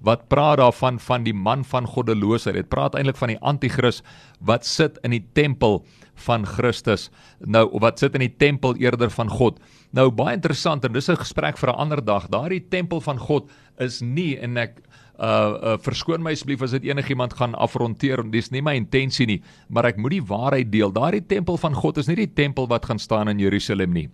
wat 0.00 0.28
praat 0.28 0.58
daarvan 0.58 0.98
van 0.98 1.24
die 1.24 1.34
man 1.34 1.64
van 1.64 1.86
goddeloosheid. 1.86 2.54
Dit 2.54 2.68
praat 2.68 2.94
eintlik 2.94 3.16
van 3.16 3.28
die 3.28 3.40
anti-kris 3.40 4.02
wat 4.40 4.66
sit 4.66 4.98
in 5.02 5.10
die 5.10 5.24
tempel 5.34 5.84
van 6.14 6.46
Christus. 6.46 7.10
Nou 7.40 7.68
wat 7.80 7.98
sit 7.98 8.14
in 8.14 8.20
die 8.20 8.36
tempel 8.36 8.76
eerder 8.76 9.10
van 9.10 9.28
God. 9.28 9.60
Nou 9.90 10.10
baie 10.10 10.36
interessant 10.36 10.84
en 10.84 10.92
dis 10.92 11.08
'n 11.08 11.16
gesprek 11.16 11.58
vir 11.58 11.68
'n 11.68 11.78
ander 11.78 12.04
dag. 12.04 12.28
Daardie 12.28 12.68
tempel 12.68 13.00
van 13.00 13.18
God 13.18 13.50
is 13.78 14.00
nie 14.00 14.38
en 14.38 14.56
ek 14.56 14.80
uh, 15.18 15.74
uh 15.74 15.76
verskoon 15.82 16.22
my 16.22 16.32
asseblief 16.32 16.62
as 16.62 16.76
dit 16.76 16.88
enigiemand 16.90 17.34
gaan 17.38 17.54
afronteer 17.54 18.22
en 18.22 18.30
dis 18.30 18.50
nie 18.54 18.62
my 18.62 18.76
intensie 18.78 19.26
nie, 19.26 19.42
maar 19.68 19.90
ek 19.90 19.98
moet 19.98 20.18
die 20.18 20.24
waarheid 20.24 20.72
deel. 20.72 20.94
Daardie 20.94 21.26
tempel 21.26 21.58
van 21.58 21.74
God 21.74 21.98
is 21.98 22.08
nie 22.08 22.22
die 22.22 22.34
tempel 22.34 22.70
wat 22.70 22.86
gaan 22.86 22.98
staan 22.98 23.28
in 23.28 23.42
Jerusalem 23.42 23.92
nie. 23.92 24.08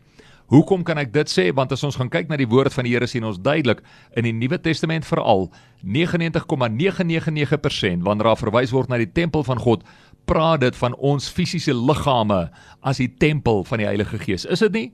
Hoekom 0.52 0.82
kan 0.84 0.98
ek 1.00 1.08
dit 1.14 1.30
sê? 1.32 1.46
Want 1.56 1.72
as 1.72 1.80
ons 1.86 1.96
gaan 1.96 2.10
kyk 2.12 2.28
na 2.28 2.36
die 2.36 2.48
woord 2.48 2.74
van 2.74 2.84
die 2.84 2.92
Here 2.92 3.06
sien 3.08 3.24
ons 3.24 3.40
duidelik 3.40 3.80
in 4.12 4.24
die 4.28 4.34
Nuwe 4.36 4.60
Testament 4.60 5.06
veral 5.08 5.48
99,999% 5.80 8.04
wanneer 8.04 8.28
daar 8.28 8.42
verwys 8.42 8.68
word 8.74 8.92
na 8.92 9.00
die 9.00 9.08
tempel 9.08 9.40
van 9.46 9.58
God, 9.58 9.80
praat 10.28 10.60
dit 10.60 10.76
van 10.76 10.92
ons 11.00 11.32
fisiese 11.32 11.72
liggame 11.72 12.52
as 12.84 13.00
die 13.00 13.08
tempel 13.08 13.64
van 13.64 13.78
die 13.80 13.88
Heilige 13.88 14.20
Gees. 14.20 14.44
Is 14.44 14.60
dit 14.66 14.72
nie? 14.76 14.92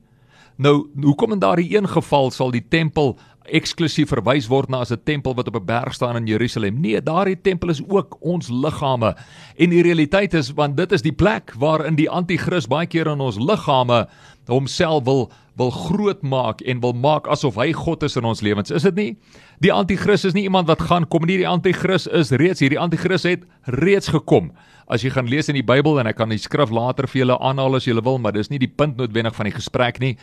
Nou, 0.61 0.93
hoekom 1.03 1.33
in 1.35 1.43
daardie 1.43 1.73
een 1.73 1.89
geval 1.89 2.31
sal 2.31 2.53
die 2.55 2.69
tempel 2.69 3.19
eksklusief 3.51 4.13
verwys 4.13 4.49
word 4.51 4.71
na 4.71 4.81
as 4.81 4.93
'n 4.93 5.03
tempel 5.05 5.35
wat 5.35 5.49
op 5.49 5.57
'n 5.57 5.67
berg 5.67 5.95
staan 5.95 6.17
in 6.17 6.27
Jerusalem. 6.27 6.81
Nee, 6.81 7.03
daardie 7.03 7.41
tempel 7.41 7.71
is 7.71 7.83
ook 7.89 8.17
ons 8.21 8.49
liggame. 8.49 9.17
En 9.57 9.71
die 9.71 9.83
realiteit 9.83 10.35
is 10.35 10.53
want 10.53 10.77
dit 10.77 10.93
is 10.93 11.03
die 11.03 11.13
plek 11.13 11.55
waarin 11.59 11.95
die 11.95 12.11
anti-kris 12.11 12.67
baie 12.67 12.87
keer 12.87 13.07
in 13.07 13.21
ons 13.21 13.39
liggame 13.39 14.09
homself 14.47 15.05
wil 15.05 15.31
wil 15.57 15.71
groot 15.71 16.23
maak 16.23 16.61
en 16.61 16.81
wil 16.81 16.95
maak 16.97 17.27
asof 17.29 17.59
hy 17.61 17.73
God 17.77 18.03
is 18.03 18.17
in 18.17 18.25
ons 18.25 18.41
lewens. 18.41 18.71
Is 18.71 18.87
dit 18.89 18.95
nie? 18.95 19.11
Die 19.61 19.73
anti-kris 19.73 20.25
is 20.25 20.33
nie 20.33 20.47
iemand 20.49 20.71
wat 20.71 20.81
gaan 20.81 21.09
kom 21.09 21.27
nie. 21.29 21.37
Die 21.37 21.49
anti-kris 21.49 22.07
is 22.07 22.31
reeds 22.31 22.61
hier. 22.61 22.73
Die 22.73 22.81
anti-kris 22.81 23.27
het 23.29 23.45
reeds 23.65 24.09
gekom. 24.09 24.53
As 24.89 25.05
jy 25.05 25.11
gaan 25.11 25.29
lees 25.29 25.51
in 25.53 25.59
die 25.59 25.67
Bybel 25.67 26.01
en 26.01 26.07
ek 26.07 26.17
kan 26.17 26.33
die 26.33 26.41
skrif 26.41 26.73
later 26.73 27.07
vir 27.11 27.25
julle 27.25 27.37
aanhaal 27.39 27.77
as 27.77 27.85
julle 27.85 28.03
wil, 28.03 28.19
maar 28.19 28.33
dis 28.33 28.49
nie 28.51 28.59
die 28.59 28.73
punt 28.73 28.97
noodwendig 28.97 29.37
van 29.37 29.51
die 29.51 29.55
gesprek 29.55 30.01
nie 30.01 30.17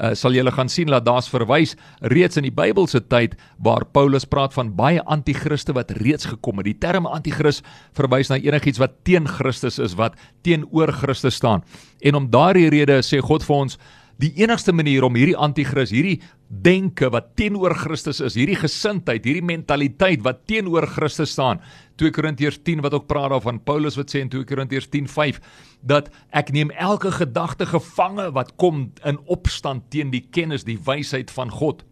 uh, 0.00 0.12
sal 0.16 0.34
julle 0.34 0.52
gaan 0.54 0.68
sien 0.72 0.90
dat 0.90 1.04
daar's 1.04 1.28
verwys 1.30 1.76
reeds 2.12 2.40
in 2.40 2.46
die 2.48 2.54
Bybelse 2.54 3.02
tyd 3.12 3.36
waar 3.62 3.84
Paulus 3.84 4.24
praat 4.24 4.54
van 4.56 4.72
baie 4.76 5.02
anti-kriste 5.04 5.74
wat 5.76 5.92
reeds 6.00 6.30
gekom 6.32 6.60
het. 6.60 6.70
Die 6.70 6.78
term 6.80 7.06
anti-kris 7.06 7.62
verwys 7.96 8.32
na 8.32 8.40
enigiets 8.40 8.80
wat 8.80 8.98
teen 9.04 9.28
Christus 9.28 9.78
is, 9.78 9.96
wat 10.00 10.16
teenoor 10.46 10.92
Christus 10.92 11.36
staan. 11.40 11.64
En 12.00 12.16
om 12.16 12.30
daardie 12.32 12.70
rede 12.72 13.00
sê 13.04 13.20
God 13.20 13.44
vir 13.44 13.56
ons 13.56 13.78
die 14.20 14.32
enigste 14.42 14.72
manier 14.76 15.04
om 15.06 15.16
hierdie 15.16 15.36
anti-kris, 15.38 15.92
hierdie 15.94 16.18
denke 16.48 17.08
wat 17.14 17.32
teenoor 17.38 17.74
Christus 17.78 18.20
is, 18.24 18.36
hierdie 18.36 18.58
gesindheid, 18.60 19.24
hierdie 19.24 19.44
mentaliteit 19.46 20.24
wat 20.26 20.44
teenoor 20.50 20.86
Christus 20.90 21.32
staan. 21.36 21.62
2 22.00 22.12
Korintiërs 22.16 22.60
10 22.66 22.82
wat 22.84 22.96
ook 22.96 23.06
praat 23.08 23.30
daarvan 23.34 23.60
Paulus 23.64 23.96
wat 24.00 24.12
sê 24.12 24.22
in 24.24 24.32
2 24.32 24.44
Korintiërs 24.48 24.90
10:5 24.92 25.40
dat 25.82 26.10
ek 26.32 26.52
neem 26.52 26.70
elke 26.70 27.12
gedagte 27.12 27.66
gevange 27.66 28.30
wat 28.36 28.56
kom 28.56 28.90
in 29.04 29.18
opstand 29.26 29.90
teen 29.90 30.10
die 30.10 30.26
kennis, 30.30 30.64
die 30.64 30.78
wysheid 30.78 31.30
van 31.30 31.50
God. 31.50 31.84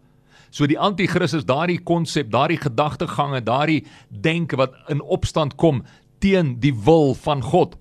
So 0.50 0.66
die 0.66 0.78
anti-kris 0.78 1.35
is 1.35 1.44
daardie 1.44 1.80
konsep, 1.85 2.30
daardie 2.32 2.61
gedagtegange, 2.61 3.42
daardie 3.44 3.85
denke 4.08 4.56
wat 4.56 4.73
in 4.88 5.00
opstand 5.00 5.56
kom 5.56 5.85
teen 6.20 6.56
die 6.61 6.75
wil 6.75 7.14
van 7.14 7.42
God. 7.42 7.76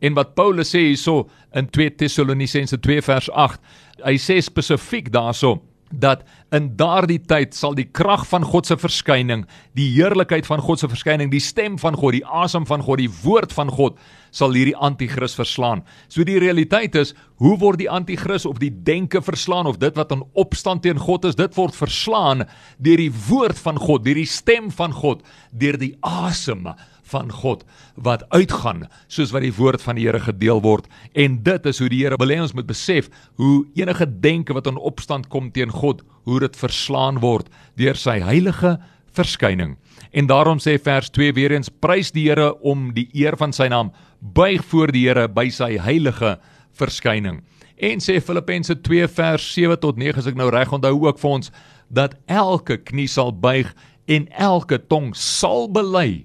En 0.00 0.16
wat 0.18 0.34
Paulus 0.36 0.74
sê 0.74 0.88
hierso 0.90 1.28
in 1.56 1.70
2 1.72 1.96
Tessalonisense 2.02 2.78
2 2.84 3.04
vers 3.06 3.30
8, 3.32 3.60
hy 4.04 4.16
sê 4.20 4.40
spesifiek 4.44 5.08
daarso 5.14 5.56
dat 5.90 6.24
in 6.54 6.72
daardie 6.78 7.20
tyd 7.22 7.54
sal 7.54 7.76
die 7.78 7.86
krag 7.86 8.24
van 8.26 8.44
God 8.46 8.66
se 8.66 8.76
verskyning, 8.78 9.44
die 9.78 9.86
heerlikheid 9.94 10.46
van 10.48 10.60
God 10.62 10.82
se 10.82 10.88
verskyning, 10.90 11.30
die 11.30 11.42
stem 11.42 11.76
van 11.78 11.96
God, 11.98 12.16
die 12.16 12.24
asem 12.26 12.66
van 12.66 12.82
God, 12.82 12.98
die 12.98 13.12
woord 13.22 13.54
van 13.54 13.70
God 13.70 14.00
sal 14.34 14.54
hierdie 14.56 14.76
anti-kris 14.76 15.36
verslaan. 15.38 15.84
So 16.12 16.26
die 16.26 16.40
realiteit 16.42 16.98
is, 16.98 17.14
hoe 17.40 17.54
word 17.60 17.80
die 17.80 17.90
anti-kris 17.90 18.46
of 18.48 18.58
die 18.62 18.72
denke 18.86 19.22
verslaan 19.24 19.70
of 19.70 19.78
dit 19.82 19.96
wat 19.96 20.12
in 20.14 20.26
opstand 20.34 20.82
teen 20.84 21.00
God 21.00 21.28
is, 21.30 21.38
dit 21.38 21.54
word 21.56 21.76
verslaan 21.76 22.44
deur 22.82 23.00
die 23.00 23.12
woord 23.28 23.58
van 23.62 23.78
God, 23.80 24.04
deur 24.04 24.18
die 24.18 24.28
stem 24.28 24.72
van 24.74 24.94
God, 24.96 25.22
deur 25.54 25.78
die 25.80 25.94
asem 26.02 26.66
van 27.10 27.30
God 27.32 27.64
wat 27.94 28.24
uitgaan 28.34 28.86
soos 29.06 29.32
wat 29.34 29.44
die 29.46 29.54
woord 29.54 29.82
van 29.82 29.98
die 29.98 30.06
Here 30.06 30.20
gedeel 30.20 30.62
word. 30.64 30.88
En 31.14 31.40
dit 31.46 31.66
is 31.66 31.80
hoe 31.82 31.88
die 31.92 32.02
Here 32.04 32.18
wil 32.20 32.32
hê 32.34 32.40
ons 32.42 32.54
moet 32.56 32.68
besef 32.68 33.10
hoe 33.40 33.64
enige 33.78 34.06
denke 34.20 34.56
wat 34.56 34.68
in 34.70 34.78
opstand 34.78 35.28
kom 35.32 35.50
teen 35.54 35.70
God 35.70 36.02
hoe 36.26 36.40
dit 36.42 36.56
verslaan 36.58 37.20
word 37.22 37.50
deur 37.78 37.98
sy 37.98 38.18
heilige 38.24 38.76
verskyning. 39.16 39.76
En 40.12 40.28
daarom 40.28 40.60
sê 40.62 40.76
vers 40.82 41.10
2 41.10 41.34
weer 41.36 41.54
eens 41.56 41.70
prys 41.70 42.12
die 42.12 42.28
Here 42.28 42.54
om 42.60 42.90
die 42.94 43.08
eer 43.14 43.36
van 43.36 43.52
sy 43.52 43.68
naam. 43.72 43.92
Buig 44.20 44.64
voor 44.70 44.92
die 44.92 45.06
Here 45.08 45.28
by 45.28 45.48
sy 45.50 45.76
heilige 45.80 46.36
verskyning. 46.76 47.42
En 47.76 48.00
sê 48.00 48.20
Filippense 48.24 48.74
2 48.80 49.08
vers 49.08 49.46
7 49.52 49.78
tot 49.80 49.98
9 50.00 50.20
as 50.20 50.28
ek 50.30 50.38
nou 50.38 50.48
reg 50.52 50.72
onthou 50.72 50.94
ook 51.04 51.20
vir 51.20 51.34
ons 51.38 51.52
dat 51.92 52.16
elke 52.26 52.78
knie 52.88 53.08
sal 53.08 53.32
buig 53.32 53.68
en 54.08 54.26
elke 54.32 54.78
tong 54.88 55.12
sal 55.14 55.68
bely 55.68 56.24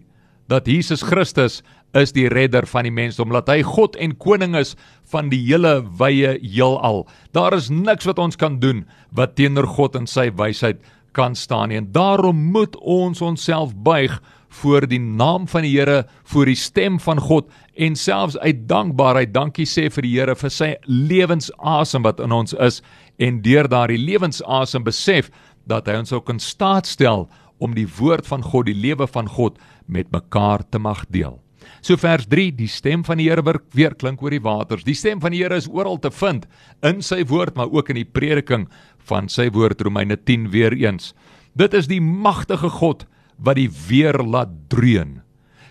dat 0.51 0.67
Jesus 0.67 1.03
Christus 1.07 1.61
is 1.97 2.13
die 2.15 2.27
redder 2.31 2.67
van 2.67 2.87
die 2.87 2.93
mensdom, 2.93 3.31
dat 3.35 3.49
hy 3.51 3.61
God 3.67 3.97
en 3.99 4.15
koning 4.19 4.55
is 4.59 4.75
van 5.11 5.31
die 5.31 5.41
hele 5.43 5.79
wye 5.99 6.37
heelal. 6.39 7.05
Daar 7.35 7.55
is 7.55 7.71
niks 7.71 8.07
wat 8.07 8.19
ons 8.19 8.39
kan 8.39 8.59
doen 8.63 8.85
wat 9.15 9.35
teenoor 9.39 9.67
God 9.77 9.97
en 9.99 10.07
sy 10.07 10.29
wysheid 10.35 10.83
kan 11.15 11.35
staan 11.35 11.71
nie. 11.71 11.79
En 11.81 11.89
daarom 11.91 12.37
moet 12.53 12.77
ons 12.79 13.21
onsself 13.21 13.75
buig 13.75 14.15
voor 14.61 14.87
die 14.87 14.99
naam 14.99 15.47
van 15.47 15.63
die 15.63 15.73
Here, 15.77 16.05
voor 16.27 16.51
die 16.51 16.59
stem 16.59 16.99
van 16.99 17.19
God 17.19 17.47
en 17.79 17.95
selfs 17.95 18.37
uit 18.43 18.67
dankbaarheid 18.67 19.31
dankie 19.33 19.67
sê 19.67 19.87
vir 19.91 20.07
die 20.07 20.15
Here 20.17 20.35
vir 20.35 20.51
sy 20.51 20.73
lewensasem 20.87 22.03
wat 22.03 22.19
in 22.23 22.35
ons 22.35 22.55
is 22.59 22.81
en 23.19 23.39
deur 23.43 23.69
daardie 23.71 23.99
lewensasem 23.99 24.83
besef 24.83 25.31
dat 25.69 25.87
hy 25.87 26.01
ons 26.01 26.11
ook 26.11 26.33
in 26.33 26.41
staat 26.43 26.89
stel 26.89 27.29
om 27.61 27.75
die 27.77 27.87
woord 27.99 28.25
van 28.27 28.43
God, 28.43 28.67
die 28.67 28.75
lewe 28.75 29.07
van 29.07 29.29
God 29.29 29.59
met 29.91 30.11
mekaar 30.13 30.63
te 30.69 30.79
mag 30.79 31.03
deel. 31.11 31.37
So 31.81 31.97
vers 31.97 32.27
3, 32.29 32.51
die 32.57 32.69
stem 32.69 33.03
van 33.05 33.19
die 33.21 33.27
Here 33.29 33.43
weer 33.73 33.95
klink 33.97 34.21
oor 34.21 34.33
die 34.33 34.41
waters. 34.41 34.85
Die 34.85 34.97
stem 34.97 35.21
van 35.21 35.33
die 35.33 35.41
Here 35.43 35.57
is 35.57 35.69
oral 35.69 35.99
te 36.01 36.11
vind 36.11 36.47
in 36.85 37.01
sy 37.05 37.23
woord, 37.29 37.55
maar 37.55 37.71
ook 37.71 37.89
in 37.89 38.01
die 38.01 38.07
prediking 38.07 38.67
van 39.09 39.29
sy 39.29 39.49
woord 39.53 39.81
Romeine 39.81 40.17
10 40.17 40.49
weer 40.53 40.73
eens. 40.73 41.13
Dit 41.57 41.73
is 41.73 41.89
die 41.91 42.01
magtige 42.01 42.69
God 42.69 43.05
wat 43.41 43.57
die 43.57 43.69
weer 43.89 44.21
laat 44.21 44.53
dreun. 44.69 45.19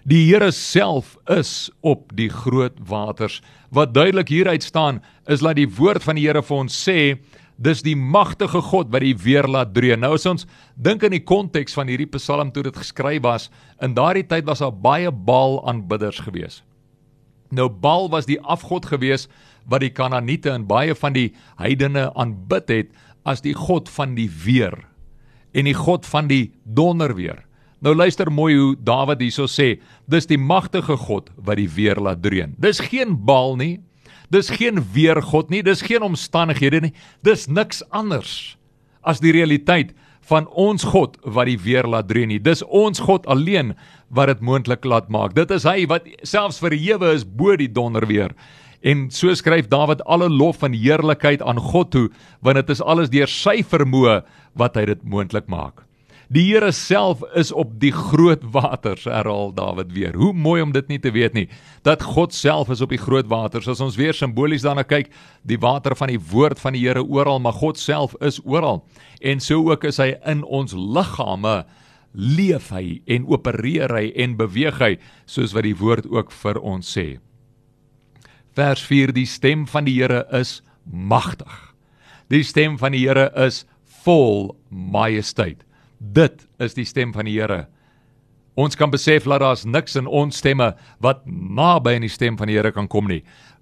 Die 0.09 0.25
Here 0.31 0.51
self 0.53 1.17
is 1.31 1.71
op 1.87 2.11
die 2.17 2.31
groot 2.33 2.79
waters. 2.89 3.41
Wat 3.71 3.95
duidelik 3.95 4.33
hieruit 4.33 4.65
staan 4.65 5.03
is 5.29 5.45
dat 5.45 5.59
die 5.61 5.69
woord 5.69 6.03
van 6.03 6.19
die 6.19 6.27
Here 6.27 6.43
vir 6.43 6.63
ons 6.65 6.75
sê 6.75 6.99
Dis 7.61 7.83
die 7.85 7.97
magtige 7.97 8.63
God 8.65 8.89
wat 8.93 9.05
die 9.05 9.17
weer 9.21 9.45
laat 9.45 9.75
dreun. 9.77 10.01
Nou 10.01 10.15
as 10.17 10.25
ons 10.29 10.47
dink 10.81 11.05
in 11.05 11.13
die 11.13 11.25
konteks 11.25 11.77
van 11.77 11.91
hierdie 11.93 12.09
Psalm 12.17 12.53
toe 12.55 12.65
dit 12.65 12.77
geskryf 12.77 13.21
was, 13.27 13.51
in 13.85 13.93
daardie 13.97 14.25
tyd 14.25 14.49
was 14.49 14.65
daar 14.65 14.73
baie 14.73 15.13
Baal 15.13 15.61
aanbidders 15.69 16.23
gewees. 16.25 16.63
Nou 17.53 17.69
Baal 17.69 18.09
was 18.09 18.29
die 18.31 18.41
afgod 18.41 18.89
gewees 18.89 19.29
wat 19.69 19.85
die 19.85 19.93
Kanaaniete 19.93 20.55
en 20.55 20.65
baie 20.71 20.95
van 20.97 21.13
die 21.13 21.29
heidene 21.61 22.09
aanbid 22.15 22.73
het 22.73 22.97
as 23.29 23.45
die 23.45 23.55
god 23.55 23.91
van 23.93 24.17
die 24.17 24.31
weer 24.45 24.79
en 25.53 25.67
die 25.67 25.77
god 25.77 26.07
van 26.07 26.31
die 26.31 26.53
donderweer. 26.65 27.43
Nou 27.81 27.95
luister 27.97 28.29
mooi 28.33 28.55
hoe 28.57 28.75
Dawid 28.77 29.23
hierso 29.25 29.49
sê, 29.49 29.81
dis 30.07 30.29
die 30.29 30.39
magtige 30.39 30.97
God 31.01 31.31
wat 31.37 31.59
die 31.59 31.69
weer 31.69 31.99
laat 32.01 32.23
dreun. 32.23 32.55
Dis 32.61 32.81
geen 32.85 33.17
Baal 33.27 33.57
nie, 33.57 33.81
Dis 34.31 34.51
geen 34.55 34.79
weer 34.95 35.19
God 35.23 35.51
nie, 35.51 35.63
dis 35.67 35.83
geen 35.83 36.05
omstandighede 36.07 36.85
nie. 36.87 36.93
Dis 37.27 37.49
niks 37.51 37.83
anders 37.91 38.57
as 39.03 39.21
die 39.23 39.33
realiteit 39.35 39.95
van 40.31 40.47
ons 40.55 40.85
God 40.93 41.17
wat 41.25 41.49
die 41.51 41.59
weer 41.59 41.89
laat 41.91 42.09
dreun 42.11 42.31
nie. 42.31 42.39
Dis 42.39 42.63
ons 42.63 43.03
God 43.03 43.27
alleen 43.31 43.75
wat 44.15 44.31
dit 44.31 44.43
moontlik 44.45 44.87
laat 44.87 45.11
maak. 45.11 45.35
Dit 45.35 45.51
is 45.55 45.67
hy 45.67 45.89
wat 45.91 46.07
selfs 46.23 46.61
verhewe 46.63 47.15
is 47.17 47.27
bo 47.27 47.57
die 47.59 47.71
donderweer. 47.71 48.37
En 48.81 49.09
so 49.13 49.35
skryf 49.37 49.69
Dawid 49.69 50.05
alle 50.09 50.31
lof 50.31 50.63
en 50.65 50.77
heerlikheid 50.77 51.43
aan 51.43 51.61
God 51.61 51.91
toe, 51.93 52.07
want 52.41 52.57
dit 52.57 52.71
is 52.73 52.81
alles 52.81 53.11
deur 53.13 53.29
sy 53.29 53.61
vermoë 53.67 54.21
wat 54.57 54.79
hy 54.79 54.87
dit 54.95 55.03
moontlik 55.05 55.51
maak. 55.53 55.85
Die 56.31 56.45
Here 56.47 56.71
self 56.71 57.25
is 57.35 57.49
op 57.51 57.73
die 57.83 57.91
groot 57.91 58.45
waters, 58.55 59.09
herhaal 59.11 59.51
Dawid 59.51 59.91
weer. 59.91 60.15
Hoe 60.15 60.31
mooi 60.31 60.61
om 60.63 60.71
dit 60.71 60.87
nie 60.87 61.01
te 61.03 61.11
weet 61.11 61.35
nie, 61.35 61.49
dat 61.83 62.05
God 62.07 62.31
self 62.35 62.69
is 62.71 62.83
op 62.85 62.93
die 62.95 63.01
groot 63.03 63.27
waters. 63.27 63.67
As 63.67 63.81
ons 63.83 63.97
weer 63.99 64.15
simbolies 64.15 64.63
daarna 64.63 64.85
kyk, 64.87 65.09
die 65.43 65.59
water 65.59 65.97
van 65.99 66.13
die 66.13 66.21
woord 66.31 66.61
van 66.63 66.77
die 66.79 66.85
Here 66.85 67.03
oral, 67.03 67.43
maar 67.43 67.57
God 67.59 67.81
self 67.83 68.15
is 68.23 68.39
oral. 68.47 68.85
En 69.19 69.43
so 69.43 69.73
ook 69.73 69.89
is 69.91 69.99
hy 69.99 70.13
in 70.31 70.45
ons 70.47 70.77
liggame 70.79 71.65
leef 72.15 72.69
hy 72.75 73.01
en 73.11 73.27
opereer 73.27 73.91
hy 73.95 74.05
en 74.23 74.37
beweeg 74.39 74.79
hy 74.79 74.91
soos 75.27 75.51
wat 75.57 75.67
die 75.67 75.75
woord 75.79 76.07
ook 76.15 76.31
vir 76.31 76.61
ons 76.63 76.93
sê. 76.95 77.09
Vers 78.55 78.85
4: 78.87 79.11
Die 79.19 79.27
stem 79.27 79.67
van 79.67 79.91
die 79.91 79.97
Here 79.99 80.23
is 80.31 80.61
magtig. 80.87 81.75
Die 82.31 82.45
stem 82.47 82.79
van 82.79 82.95
die 82.95 83.03
Here 83.09 83.33
is 83.35 83.65
vol 84.05 84.55
majesteit. 84.71 85.67
Dit 86.01 86.47
is 86.57 86.73
die 86.73 86.87
stem 86.89 87.13
van 87.13 87.29
die 87.29 87.37
Here. 87.37 87.67
Ons 88.59 88.75
kan 88.77 88.91
besef 88.91 89.27
dat 89.29 89.43
daar's 89.45 89.67
niks 89.69 89.99
in 90.01 90.09
ons 90.09 90.41
stemme 90.41 90.73
wat 91.05 91.21
naby 91.29 91.95
aan 91.95 92.07
die 92.07 92.13
stem 92.13 92.39
van 92.41 92.49
die 92.49 92.57
Here 92.57 92.73
kan 92.73 92.89
kom 92.89 93.07
nie. 93.09 93.21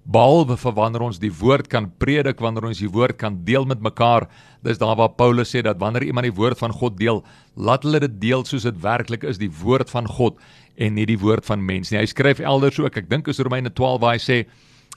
Behalwe 0.09 0.55
vir 0.57 0.73
wanneer 0.73 1.03
ons 1.03 1.19
die 1.19 1.33
woord 1.35 1.67
kan 1.69 1.89
predik, 1.99 2.39
wanneer 2.39 2.69
ons 2.71 2.79
die 2.79 2.89
woord 2.89 3.19
kan 3.19 3.41
deel 3.45 3.67
met 3.67 3.83
mekaar. 3.83 4.29
Dis 4.63 4.79
daar 4.79 4.95
waar 4.97 5.11
Paulus 5.19 5.51
sê 5.51 5.61
dat 5.67 5.77
wanneer 5.83 6.07
iemand 6.07 6.29
die 6.29 6.35
woord 6.35 6.57
van 6.57 6.71
God 6.71 6.95
deel, 6.97 7.21
laat 7.59 7.83
hulle 7.83 7.99
dit 8.07 8.15
deel 8.23 8.47
soos 8.47 8.65
dit 8.65 8.81
werklik 8.81 9.27
is, 9.27 9.37
die 9.37 9.51
woord 9.51 9.91
van 9.91 10.07
God 10.07 10.39
en 10.79 10.95
nie 10.95 11.05
die 11.05 11.19
woord 11.19 11.45
van 11.45 11.59
mens 11.59 11.91
nie. 11.91 11.99
Hy 11.99 12.07
skryf 12.07 12.39
elders 12.39 12.79
ook, 12.79 12.95
ek 12.97 13.11
dink 13.11 13.27
is 13.27 13.43
Romeine 13.43 13.69
12 13.69 14.01
waar 14.01 14.15
hy 14.15 14.23
sê 14.23 14.39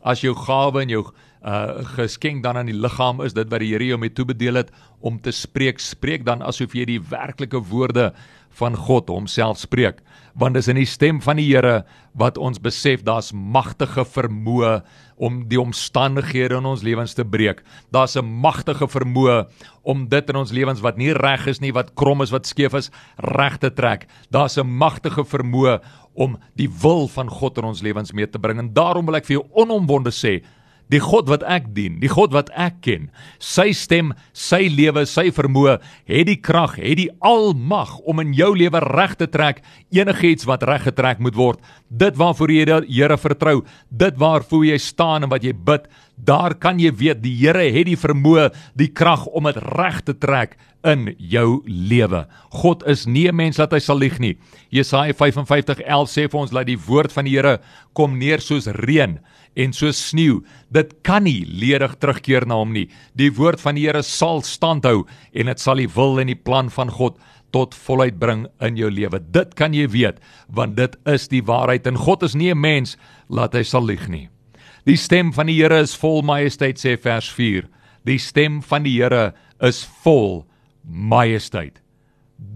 as 0.07 0.23
jou 0.23 0.33
gawe 0.39 0.87
en 0.87 0.95
jou 0.95 1.05
uh 1.45 1.83
geskenk 1.97 2.43
dan 2.43 2.57
aan 2.57 2.71
die 2.71 2.77
liggaam 2.77 3.21
is 3.25 3.35
dit 3.35 3.51
wat 3.51 3.61
die 3.61 3.73
Here 3.73 3.87
jou 3.87 3.99
mee 3.99 4.13
toebedeel 4.15 4.61
het 4.63 4.71
om 5.01 5.19
te 5.21 5.33
spreek 5.35 5.81
spreek 5.83 6.25
dan 6.25 6.43
asof 6.43 6.75
jy 6.75 6.85
die 6.87 7.01
werklike 7.01 7.59
woorde 7.71 8.13
van 8.59 8.77
God 8.77 9.09
homself 9.09 9.59
spreek 9.59 10.03
want 10.39 10.55
dis 10.55 10.69
in 10.69 10.79
die 10.81 10.89
stem 10.89 11.21
van 11.25 11.41
die 11.41 11.49
Here 11.51 11.83
wat 12.19 12.39
ons 12.39 12.61
besef 12.63 13.03
daar's 13.05 13.33
magtige 13.33 14.05
vermoë 14.05 14.83
om 15.23 15.43
die 15.49 15.61
omstandighede 15.61 16.59
in 16.59 16.67
ons 16.67 16.83
lewens 16.83 17.15
te 17.15 17.25
breek. 17.25 17.63
Daar's 17.95 18.17
'n 18.17 18.25
magtige 18.25 18.89
vermoë 18.89 19.47
om 19.83 20.09
dit 20.09 20.29
in 20.29 20.37
ons 20.37 20.53
lewens 20.53 20.81
wat 20.81 20.97
nie 20.97 21.13
reg 21.13 21.47
is 21.47 21.61
nie, 21.61 21.73
wat 21.73 21.95
krom 21.95 22.23
is, 22.23 22.31
wat 22.31 22.47
skeef 22.47 22.75
is, 22.75 22.91
reg 23.17 23.59
te 23.59 23.71
trek. 23.71 24.07
Daar's 24.31 24.59
'n 24.59 24.67
magtige 24.67 25.25
vermoë 25.25 25.81
om 26.15 26.39
die 26.57 26.69
wil 26.83 27.09
van 27.09 27.29
God 27.29 27.59
in 27.59 27.65
ons 27.65 27.83
lewens 27.83 28.13
mee 28.13 28.27
te 28.27 28.39
bring. 28.39 28.59
En 28.59 28.73
daarom 28.73 29.07
wil 29.07 29.17
ek 29.17 29.27
vir 29.27 29.37
jou 29.37 29.47
onomwonde 29.53 30.11
sê, 30.11 30.43
die 30.93 31.01
God 31.01 31.31
wat 31.33 31.45
ek 31.49 31.71
dien, 31.77 31.99
die 32.03 32.11
God 32.13 32.35
wat 32.37 32.51
ek 32.59 32.81
ken, 32.85 33.09
sy 33.41 33.71
stem, 33.77 34.13
sy 34.37 34.67
lewe, 34.73 35.07
sy 35.09 35.31
vermoë, 35.35 35.79
het 36.11 36.29
die 36.29 36.39
krag, 36.41 36.77
het 36.81 37.01
die 37.01 37.09
almag 37.25 37.97
om 38.09 38.21
in 38.23 38.35
jou 38.37 38.53
lewe 38.59 38.83
reg 38.85 39.17
te 39.21 39.29
trek 39.33 39.63
enigiets 39.95 40.47
wat 40.49 40.67
reg 40.69 40.85
getrek 40.91 41.23
moet 41.25 41.39
word. 41.39 41.61
Dit 41.89 42.19
waarvoor 42.21 42.53
jy 42.53 42.69
die 42.69 42.81
Here 42.93 43.17
vertrou, 43.19 43.63
dit 43.89 44.19
waarvoor 44.21 44.67
jy 44.69 44.79
staan 44.81 45.25
en 45.27 45.33
wat 45.33 45.45
jy 45.47 45.55
bid, 45.57 45.89
daar 46.17 46.55
kan 46.55 46.79
jy 46.79 46.93
weet 46.95 47.23
die 47.23 47.35
Here 47.41 47.65
het 47.73 47.87
die 47.87 47.99
vermoë, 47.99 48.51
die 48.79 48.91
krag 48.93 49.27
om 49.27 49.49
dit 49.51 49.57
reg 49.57 50.03
te 50.07 50.15
trek 50.15 50.57
in 50.87 51.13
jou 51.19 51.63
lewe. 51.67 52.27
God 52.63 52.83
is 52.87 53.07
nie 53.07 53.29
'n 53.29 53.37
mens 53.37 53.57
dat 53.57 53.73
hy 53.73 53.79
sal 53.79 53.99
lieg 53.99 54.19
nie. 54.19 54.37
Jesaja 54.71 55.13
55:11 55.13 56.09
sê 56.09 56.31
vir 56.31 56.41
ons 56.41 56.51
dat 56.51 56.67
die 56.67 56.79
woord 56.79 57.13
van 57.13 57.25
die 57.25 57.37
Here 57.37 57.61
kom 57.95 58.19
neer 58.19 58.41
soos 58.41 58.67
reën 58.67 59.19
en 59.57 59.73
so 59.73 59.91
sneeu. 59.93 60.43
Dit 60.71 61.03
kan 61.03 61.25
nie 61.25 61.45
ledig 61.45 61.97
terugkeer 61.99 62.47
na 62.47 62.55
hom 62.55 62.73
nie. 62.73 62.89
Die 63.15 63.31
woord 63.31 63.61
van 63.61 63.75
die 63.75 63.87
Here 63.87 64.03
sal 64.03 64.43
standhou 64.43 65.07
en 65.33 65.47
dit 65.47 65.61
sal 65.61 65.77
die 65.77 65.89
wil 65.89 66.21
en 66.21 66.27
die 66.27 66.35
plan 66.35 66.71
van 66.71 66.91
God 66.91 67.19
tot 67.53 67.75
volheid 67.75 68.19
bring 68.19 68.47
in 68.61 68.77
jou 68.77 68.91
lewe. 68.91 69.21
Dit 69.21 69.55
kan 69.55 69.75
jy 69.75 69.89
weet 69.89 70.21
want 70.49 70.77
dit 70.77 70.97
is 71.07 71.29
die 71.29 71.43
waarheid 71.43 71.87
en 71.87 71.97
God 71.97 72.23
is 72.23 72.35
nie 72.35 72.51
'n 72.51 72.61
mens 72.61 72.97
laat 73.29 73.55
hy 73.55 73.63
sal 73.63 73.85
lieg 73.85 74.09
nie. 74.09 74.32
Die 74.89 74.97
stem 74.99 75.31
van 75.35 75.47
die 75.47 75.61
Here 75.61 75.79
is 75.83 75.95
vol 75.95 76.25
majesteit 76.27 76.81
sê 76.83 76.97
vers 76.99 77.29
4. 77.31 77.69
Die 78.09 78.19
stem 78.19 78.59
van 78.67 78.83
die 78.83 78.97
Here 78.99 79.31
is 79.63 79.85
vol 80.03 80.43
majesteit. 80.83 81.79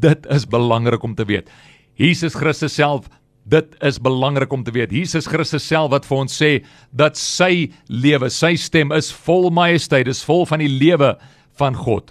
Dit 0.03 0.27
is 0.35 0.49
belangrik 0.51 1.05
om 1.07 1.15
te 1.15 1.27
weet. 1.29 1.51
Jesus 1.95 2.35
Christus 2.35 2.75
self 2.75 3.07
Dit 3.47 3.77
is 3.87 4.01
belangrik 4.03 4.51
om 4.51 4.65
te 4.67 4.73
weet. 4.75 4.91
Jesus 4.91 5.29
Christus 5.31 5.63
self 5.63 5.93
wat 5.93 6.07
vir 6.09 6.19
ons 6.19 6.35
sê 6.35 6.49
dat 6.91 7.15
sy 7.15 7.69
lewe, 7.87 8.27
sy 8.27 8.57
stem 8.59 8.91
is 8.91 9.13
vol 9.15 9.53
majesteit, 9.55 10.11
is 10.11 10.25
vol 10.27 10.43
van 10.51 10.65
die 10.65 10.73
lewe 10.73 11.13
van 11.61 11.79
God. 11.79 12.11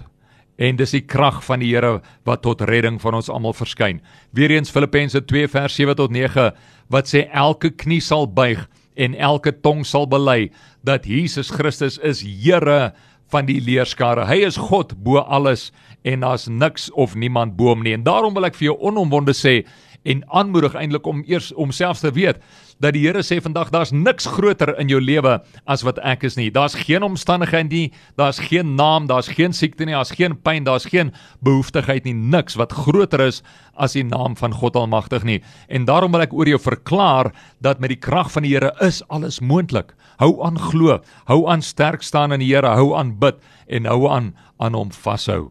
En 0.56 0.80
dis 0.80 0.96
die 0.96 1.04
krag 1.04 1.42
van 1.44 1.60
die 1.60 1.74
Here 1.74 1.98
wat 2.24 2.46
tot 2.48 2.64
redding 2.64 3.02
van 3.04 3.20
ons 3.20 3.28
almal 3.28 3.52
verskyn. 3.58 4.00
Weereens 4.32 4.72
Filippense 4.72 5.20
2 5.28 5.52
vers 5.52 5.76
7 5.76 5.98
tot 6.00 6.16
9 6.16 6.48
wat 6.96 7.12
sê 7.12 7.26
elke 7.36 7.74
knie 7.76 8.00
sal 8.00 8.30
buig 8.32 8.64
en 8.96 9.16
elke 9.16 9.52
tong 9.52 9.84
sal 9.88 10.08
bely 10.10 10.50
dat 10.88 11.08
Jesus 11.10 11.52
Christus 11.52 12.00
is 12.00 12.24
Here 12.24 12.94
van 13.34 13.48
die 13.50 13.60
leerskare. 13.64 14.28
Hy 14.30 14.44
is 14.48 14.60
God 14.60 14.94
bo 15.04 15.20
alles 15.24 15.72
en 16.06 16.22
daar's 16.26 16.48
niks 16.48 16.92
of 16.94 17.16
niemand 17.18 17.56
bo 17.58 17.74
hom 17.74 17.84
nie. 17.86 17.96
En 17.98 18.06
daarom 18.06 18.36
wil 18.38 18.48
ek 18.50 18.58
vir 18.60 18.72
jou 18.72 18.78
onomwonde 18.92 19.34
sê 19.36 19.64
en 20.06 20.22
aanmoedig 20.30 20.76
eintlik 20.78 21.08
om 21.10 21.24
eers 21.28 21.52
homself 21.58 22.00
te 22.00 22.12
weet 22.14 22.42
dat 22.84 22.94
die 22.96 23.06
Here 23.06 23.24
sê 23.24 23.38
vandag 23.42 23.72
daar's 23.72 23.94
niks 23.96 24.28
groter 24.28 24.74
in 24.80 24.90
jou 24.92 25.00
lewe 25.02 25.38
as 25.66 25.84
wat 25.88 26.00
ek 26.04 26.26
is 26.28 26.36
nie. 26.36 26.50
Daar's 26.52 26.76
geen 26.76 27.06
omstandigheid 27.08 27.70
nie, 27.72 27.92
daar's 28.20 28.40
geen 28.50 28.76
naam, 28.76 29.08
daar's 29.08 29.32
geen 29.32 29.56
siekte 29.56 29.88
nie, 29.88 29.96
daar's 29.96 30.12
geen 30.16 30.36
pyn, 30.36 30.66
daar's 30.68 30.88
geen 30.92 31.14
behoeftigheid 31.46 32.06
nie, 32.06 32.14
niks 32.14 32.58
wat 32.60 32.76
groter 32.76 33.24
is 33.28 33.42
as 33.80 33.96
die 33.96 34.04
naam 34.04 34.36
van 34.40 34.54
God 34.54 34.76
Almagtig 34.76 35.24
nie. 35.24 35.42
En 35.70 35.88
daarom 35.88 36.12
wil 36.16 36.26
ek 36.26 36.36
oor 36.36 36.50
jou 36.50 36.60
verklaar 36.60 37.32
dat 37.64 37.80
met 37.80 37.96
die 37.96 38.00
krag 38.02 38.32
van 38.34 38.44
die 38.44 38.54
Here 38.56 38.74
is 38.84 39.02
alles 39.08 39.40
moontlik. 39.40 39.96
Hou 40.20 40.38
aan 40.46 40.60
glo, 40.60 41.00
hou 41.32 41.42
aan 41.52 41.64
sterk 41.64 42.04
staan 42.04 42.36
in 42.36 42.44
die 42.44 42.52
Here, 42.54 42.76
hou 42.76 42.94
aan 42.96 43.16
bid 43.20 43.40
en 43.68 43.88
hou 43.90 44.06
aan 44.12 44.34
aan 44.60 44.76
hom 44.76 44.92
vashou. 44.92 45.50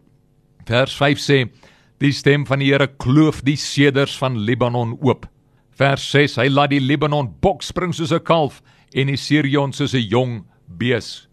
Vers 0.68 0.94
5 0.96 1.20
sê 1.20 1.44
Die 2.02 2.10
stem 2.10 2.42
van 2.46 2.58
die 2.58 2.72
Here 2.72 2.88
kloof 2.88 3.44
die 3.46 3.56
seders 3.60 4.16
van 4.18 4.34
Libanon 4.42 4.96
oop. 4.98 5.28
Vers 5.78 6.08
6: 6.10 6.40
Hy 6.42 6.48
laat 6.50 6.72
die 6.72 6.82
Libanon 6.82 7.28
bok 7.40 7.62
spring 7.62 7.94
soos 7.94 8.12
'n 8.12 8.24
kalf 8.24 8.62
en 8.94 9.06
die 9.06 9.16
Sirion 9.16 9.72
soos 9.72 9.94
'n 9.94 10.08
jong 10.10 10.44
bees. 10.66 11.28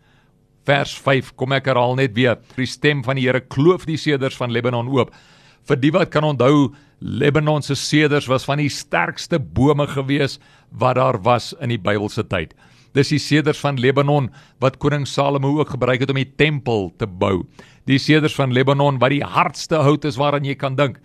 Vers 0.65 0.93
5 0.93 1.35
kom 1.35 1.51
ek 1.51 1.65
herhaal 1.65 1.95
net 1.95 2.13
weer. 2.13 2.37
Die 2.55 2.65
stem 2.65 3.03
van 3.03 3.15
die 3.15 3.25
Here 3.25 3.41
kloof 3.41 3.85
die 3.85 3.97
seders 3.97 4.37
van 4.37 4.51
Libanon 4.51 4.87
oop. 4.87 5.11
Vir 5.65 5.75
die 5.75 5.91
wat 5.91 6.11
kan 6.11 6.23
onthou, 6.23 6.73
Libanon 6.99 7.61
se 7.63 7.75
seders 7.75 8.27
was 8.27 8.45
van 8.45 8.57
die 8.57 8.69
sterkste 8.69 9.39
bome 9.39 9.87
gewees 9.87 10.39
wat 10.69 10.95
daar 10.95 11.21
was 11.23 11.53
in 11.59 11.69
die 11.69 11.79
Bybelse 11.79 12.23
tyd. 12.23 12.53
Dis 12.93 13.09
die 13.09 13.19
seders 13.19 13.59
van 13.59 13.79
Libanon 13.79 14.29
wat 14.59 14.77
koning 14.77 15.07
Salomo 15.07 15.59
ook 15.59 15.69
gebruik 15.69 15.99
het 15.99 16.09
om 16.09 16.15
die 16.15 16.33
tempel 16.35 16.91
te 16.97 17.07
bou 17.07 17.45
die 17.89 17.99
seders 17.99 18.35
van 18.37 18.53
Libanon 18.53 18.99
wat 19.01 19.13
die 19.13 19.25
hardste 19.25 19.81
hout 19.85 20.05
is 20.05 20.19
waaraan 20.19 20.45
jy 20.45 20.55
kan 20.59 20.77
dink. 20.77 20.99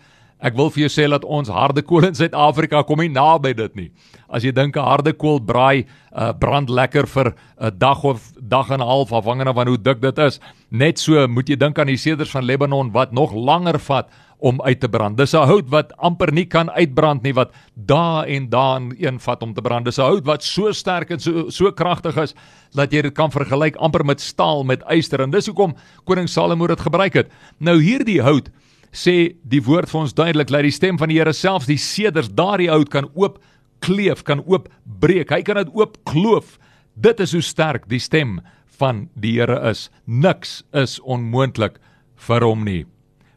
Ek 0.45 0.53
wil 0.59 0.69
vir 0.69 0.83
jou 0.85 0.91
sê 0.93 1.07
dat 1.09 1.25
ons 1.25 1.49
harde 1.49 1.81
kool 1.87 2.05
in 2.05 2.17
Suid-Afrika 2.17 2.83
kom 2.85 3.01
nie 3.01 3.09
naby 3.09 3.55
dit 3.57 3.79
nie. 3.79 3.87
As 4.29 4.45
jy 4.45 4.53
dink 4.53 4.77
'n 4.77 4.85
harde 4.85 5.13
kool 5.17 5.41
braai, 5.41 5.87
uh, 6.13 6.33
brand 6.33 6.69
lekker 6.69 7.07
vir 7.07 7.35
'n 7.59 7.79
dag 7.79 8.05
of 8.05 8.33
dag 8.37 8.71
en 8.71 8.81
'n 8.81 8.87
half 8.87 9.13
afhangende 9.13 9.55
van 9.55 9.67
hoe 9.67 9.79
dik 9.79 10.01
dit 10.01 10.19
is. 10.19 10.41
Net 10.71 10.99
so 10.99 11.27
moet 11.27 11.49
jy 11.49 11.57
dink 11.57 11.79
aan 11.79 11.87
die 11.87 11.97
seders 11.97 12.31
van 12.31 12.45
Libanon 12.45 12.93
wat 12.93 13.13
nog 13.13 13.33
langer 13.33 13.79
vat 13.79 14.11
om 14.39 14.61
uit 14.63 14.81
te 14.81 14.89
brand. 14.89 15.17
Dis 15.17 15.33
'n 15.35 15.47
hout 15.47 15.69
wat 15.71 15.93
amper 15.97 16.33
nie 16.33 16.45
kan 16.45 16.71
uitbrand 16.71 17.23
nie 17.23 17.33
wat 17.33 17.53
dae 17.75 18.27
en 18.27 18.49
dae 18.49 18.93
een 18.99 19.19
vat 19.21 19.43
om 19.43 19.55
te 19.55 19.63
brand. 19.63 19.85
Dis 19.85 19.99
'n 19.99 20.03
hout 20.03 20.25
wat 20.27 20.43
so 20.43 20.73
sterk 20.73 21.11
en 21.11 21.21
so 21.21 21.51
so 21.51 21.73
kragtig 21.73 22.17
is 22.17 22.35
dat 22.75 22.93
jy 22.93 23.03
dit 23.03 23.15
kan 23.15 23.31
vergelyk 23.31 23.77
amper 23.77 24.05
met 24.05 24.21
staal 24.21 24.65
met 24.65 24.83
yster 24.91 25.21
en 25.21 25.31
dis 25.31 25.47
hoekom 25.47 25.75
koning 26.05 26.29
Salomo 26.29 26.67
dit 26.67 26.81
gebruik 26.81 27.15
het. 27.15 27.31
Nou 27.59 27.81
hierdie 27.81 28.23
hout 28.23 28.51
sê 28.93 29.37
die 29.45 29.63
woord 29.63 29.89
vir 29.89 30.01
ons 30.01 30.15
duidelik 30.15 30.49
dat 30.49 30.63
die 30.63 30.71
stem 30.71 30.99
van 30.99 31.09
die 31.09 31.19
Here 31.19 31.33
selfs 31.33 31.67
die 31.67 31.79
seders 31.79 32.29
daardie 32.29 32.71
hout 32.71 32.89
kan 32.89 33.09
oop 33.15 33.39
kleef, 33.81 34.23
kan 34.23 34.43
oop 34.47 34.69
breek. 35.01 35.31
Hy 35.31 35.43
kan 35.43 35.57
dit 35.57 35.73
oop 35.75 35.97
kloof. 36.05 36.59
Dit 36.95 37.21
is 37.21 37.33
hoe 37.33 37.43
sterk 37.43 37.89
die 37.89 38.01
stem 38.01 38.41
van 38.79 39.09
die 39.15 39.37
Here 39.39 39.61
is. 39.71 39.91
Niks 40.07 40.63
is 40.73 41.01
onmoontlik 41.01 41.79
vir 42.17 42.45
hom 42.45 42.65
nie. 42.65 42.87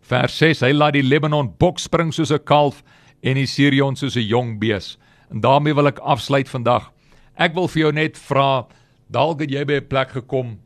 Vers 0.09 0.39
6: 0.41 0.63
Hy 0.65 0.71
laat 0.73 0.95
die 0.97 1.05
Libanon 1.05 1.51
bok 1.61 1.77
spring 1.77 2.09
soos 2.09 2.31
'n 2.33 2.41
kalf 2.41 2.81
en 3.21 3.35
die 3.37 3.45
Sirion 3.45 3.95
soos 3.95 4.15
'n 4.17 4.25
jong 4.25 4.59
bees. 4.59 4.97
En 5.29 5.41
daarmee 5.41 5.75
wil 5.75 5.87
ek 5.87 5.99
afsluit 5.99 6.49
vandag. 6.49 6.91
Ek 7.37 7.53
wil 7.53 7.67
vir 7.67 7.81
jou 7.81 7.91
net 7.91 8.17
vra, 8.17 8.65
dalk 9.11 9.41
het 9.41 9.51
jy 9.51 9.63
by 9.65 9.73
'n 9.73 9.87
plek 9.87 10.09
gekom 10.09 10.59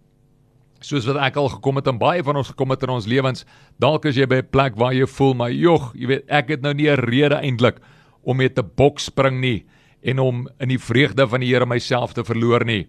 soos 0.79 1.05
wat 1.05 1.17
ek 1.17 1.35
al 1.37 1.49
gekom 1.49 1.75
het 1.75 1.87
en 1.87 1.97
baie 1.97 2.23
van 2.23 2.35
ons 2.35 2.47
gekom 2.47 2.69
het 2.69 2.83
in 2.83 2.89
ons 2.89 3.05
lewens. 3.05 3.45
Dalk 3.79 4.05
is 4.05 4.15
jy 4.15 4.25
by 4.25 4.35
'n 4.35 4.49
plek 4.51 4.75
waar 4.75 4.93
jy 4.93 5.05
voel, 5.05 5.33
maar 5.33 5.51
jog, 5.51 5.93
jy 5.95 6.07
weet, 6.07 6.23
ek 6.29 6.49
het 6.49 6.61
nou 6.61 6.73
nie 6.73 6.89
'n 6.89 6.99
rede 6.99 7.35
eintlik 7.35 7.79
om 8.23 8.37
met 8.37 8.57
'n 8.57 8.71
bok 8.75 8.99
spring 8.99 9.41
nie 9.41 9.65
en 10.03 10.19
om 10.19 10.47
in 10.59 10.69
die 10.69 10.79
vreugde 10.79 11.27
van 11.27 11.39
die 11.39 11.49
Here 11.49 11.65
myself 11.65 12.13
te 12.13 12.23
verloor 12.23 12.65
nie. 12.65 12.87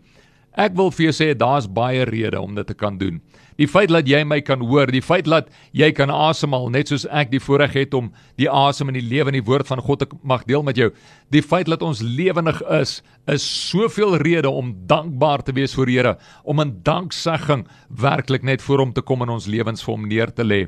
Ek 0.54 0.76
wil 0.78 0.92
vir 0.94 1.08
jou 1.08 1.14
sê 1.16 1.32
daar's 1.34 1.66
baie 1.66 2.04
redes 2.06 2.38
om 2.38 2.54
dit 2.54 2.66
te 2.66 2.76
kan 2.78 2.94
doen. 2.98 3.16
Die 3.58 3.66
feit 3.70 3.90
dat 3.90 4.06
jy 4.06 4.20
my 4.26 4.40
kan 4.42 4.62
hoor, 4.62 4.90
die 4.90 5.02
feit 5.02 5.26
dat 5.26 5.48
jy 5.74 5.88
kan 5.94 6.10
asemhaal 6.10 6.68
net 6.74 6.90
soos 6.90 7.06
ek 7.10 7.32
die 7.32 7.42
voorreg 7.42 7.74
het 7.74 7.94
om 7.94 8.12
die 8.38 8.46
asem 8.50 8.90
in 8.90 8.98
die 8.98 9.06
lewe 9.06 9.32
en 9.32 9.38
die 9.38 9.46
woord 9.46 9.66
van 9.70 9.82
God 9.82 10.04
te 10.04 10.08
mag 10.22 10.46
deel 10.46 10.62
met 10.66 10.78
jou. 10.78 10.92
Die 11.34 11.42
feit 11.42 11.70
dat 11.70 11.82
ons 11.82 12.02
lewendig 12.02 12.62
is, 12.80 13.00
is 13.30 13.42
soveel 13.42 14.16
redes 14.22 14.50
om 14.50 14.74
dankbaar 14.90 15.42
te 15.42 15.54
wees 15.58 15.74
voor 15.74 15.90
die 15.90 15.98
Here, 15.98 16.16
om 16.42 16.62
in 16.62 16.76
danksegging 16.86 17.66
werklik 17.88 18.42
net 18.46 18.62
voor 18.62 18.82
hom 18.82 18.94
te 18.94 19.02
kom 19.02 19.22
in 19.22 19.34
ons 19.34 19.50
lewens 19.50 19.82
vir 19.82 19.94
hom 19.94 20.08
neer 20.10 20.34
te 20.34 20.46
lê. 20.46 20.64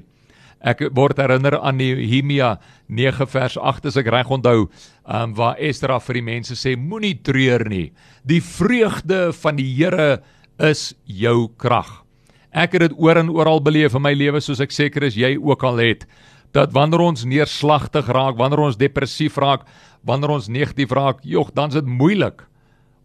Ek 0.60 0.80
word 0.96 1.18
herinner 1.20 1.58
aan 1.60 1.76
Nehemia 1.76 2.56
9 2.88 3.26
vers 3.28 3.56
8 3.58 3.90
as 3.90 3.98
ek 4.00 4.08
reg 4.12 4.30
onthou, 4.32 4.68
um, 5.04 5.34
waar 5.36 5.58
Esdra 5.60 5.98
vir 6.00 6.20
die 6.20 6.26
mense 6.26 6.56
sê 6.56 6.76
moenie 6.76 7.14
treur 7.22 7.66
nie. 7.68 7.90
Die 8.24 8.40
vreugde 8.40 9.32
van 9.36 9.56
die 9.56 9.68
Here 9.76 10.22
is 10.58 10.94
jou 11.04 11.48
krag. 11.60 12.02
Ek 12.56 12.72
het 12.72 12.86
dit 12.86 12.96
oor 12.96 13.20
en 13.20 13.28
oral 13.28 13.60
beleef 13.60 13.94
in 13.94 14.02
my 14.02 14.14
lewe 14.16 14.40
soos 14.40 14.62
ek 14.64 14.72
seker 14.72 15.04
is 15.04 15.18
jy 15.18 15.34
ook 15.36 15.64
al 15.68 15.82
het 15.82 16.06
dat 16.56 16.72
wanneer 16.72 17.02
ons 17.04 17.26
neerslagtig 17.28 18.06
raak, 18.08 18.38
wanneer 18.38 18.62
ons 18.64 18.78
depressief 18.80 19.36
raak, 19.36 19.66
wanneer 20.06 20.32
ons 20.38 20.48
negatief 20.48 20.94
raak, 20.96 21.20
jog, 21.26 21.50
dan 21.52 21.68
is 21.68 21.76
dit 21.82 21.90
moeilik 21.90 22.40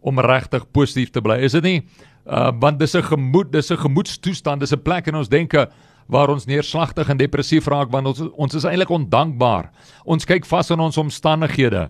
om 0.00 0.22
regtig 0.24 0.64
positief 0.72 1.12
te 1.12 1.20
bly. 1.20 1.36
Is 1.44 1.52
dit 1.58 1.66
nie? 1.66 1.78
Uh 2.24 2.48
want 2.62 2.78
dis 2.78 2.94
'n 2.94 3.02
gemoed, 3.02 3.52
dis 3.52 3.70
'n 3.70 3.76
gemoedstoestand, 3.76 4.60
dis 4.60 4.72
'n 4.72 4.82
plek 4.82 5.08
in 5.08 5.16
ons 5.16 5.28
denke 5.28 5.68
waar 6.06 6.30
ons 6.30 6.46
neerslagtig 6.46 7.08
en 7.08 7.20
depressief 7.20 7.66
raak 7.66 7.90
want 7.90 8.06
ons 8.06 8.22
ons 8.32 8.54
is 8.54 8.64
eintlik 8.64 8.90
ondankbaar. 8.90 9.70
Ons 10.04 10.26
kyk 10.28 10.46
vas 10.48 10.70
in 10.70 10.80
ons 10.80 10.98
omstandighede 10.98 11.88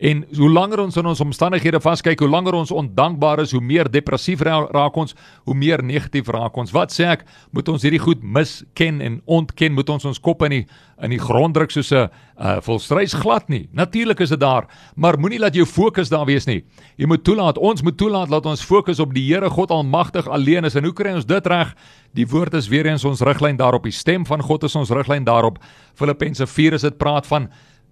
En 0.00 0.22
hoe 0.32 0.48
langer 0.48 0.80
ons 0.80 0.96
in 0.96 1.06
ons 1.10 1.20
omstandighede 1.20 1.76
vaskyk, 1.84 2.22
hoe 2.24 2.28
langer 2.28 2.56
ons 2.56 2.70
ondankbaar 2.72 3.42
is, 3.42 3.50
hoe 3.52 3.60
meer 3.60 3.88
depressief 3.92 4.40
raak 4.40 4.94
ons, 4.96 5.12
hoe 5.44 5.54
meer 5.54 5.82
negatief 5.84 6.30
raak 6.32 6.56
ons. 6.56 6.72
Wat 6.72 6.94
sê 6.94 7.04
ek? 7.12 7.26
Moet 7.52 7.68
ons 7.68 7.84
hierdie 7.84 8.00
goed 8.00 8.22
misken 8.24 9.02
en 9.04 9.18
ontken? 9.28 9.76
Moet 9.76 9.92
ons 9.92 10.08
ons 10.08 10.22
kop 10.24 10.46
in 10.48 10.56
die 10.60 10.64
in 11.00 11.14
die 11.14 11.20
grond 11.20 11.54
druk 11.56 11.72
soos 11.72 11.92
'n 11.92 12.08
uh, 12.08 12.58
volstrys 12.60 13.14
glad 13.16 13.48
nie? 13.48 13.68
Natuurlik 13.72 14.20
is 14.20 14.28
dit 14.28 14.40
daar, 14.40 14.68
maar 14.96 15.18
moenie 15.18 15.38
laat 15.38 15.54
jou 15.54 15.66
fokus 15.66 16.08
daar 16.08 16.26
wees 16.26 16.46
nie. 16.46 16.64
Jy 16.96 17.06
moet 17.06 17.24
toelaat, 17.24 17.58
ons 17.58 17.82
moet 17.82 17.96
toelaat 17.96 18.28
dat 18.28 18.46
ons 18.46 18.64
fokus 18.64 19.00
op 19.00 19.14
die 19.14 19.24
Here 19.32 19.50
God 19.50 19.70
Almagtig 19.70 20.28
alleen 20.28 20.64
is. 20.64 20.74
En 20.76 20.84
hoe 20.84 20.92
kry 20.92 21.12
ons 21.12 21.26
dit 21.26 21.46
reg? 21.46 21.74
Die 22.12 22.26
woord 22.26 22.54
is 22.54 22.68
weer 22.68 22.86
eens 22.86 23.04
ons 23.04 23.20
riglyn 23.20 23.56
daarop. 23.56 23.84
Die 23.84 23.92
stem 23.92 24.26
van 24.26 24.42
God 24.42 24.64
is 24.64 24.76
ons 24.76 24.90
riglyn 24.90 25.24
daarop. 25.24 25.58
Filippense 25.94 26.46
4 26.46 26.72
is 26.72 26.82
dit 26.82 26.98
praat 26.98 27.26
van 27.26 27.48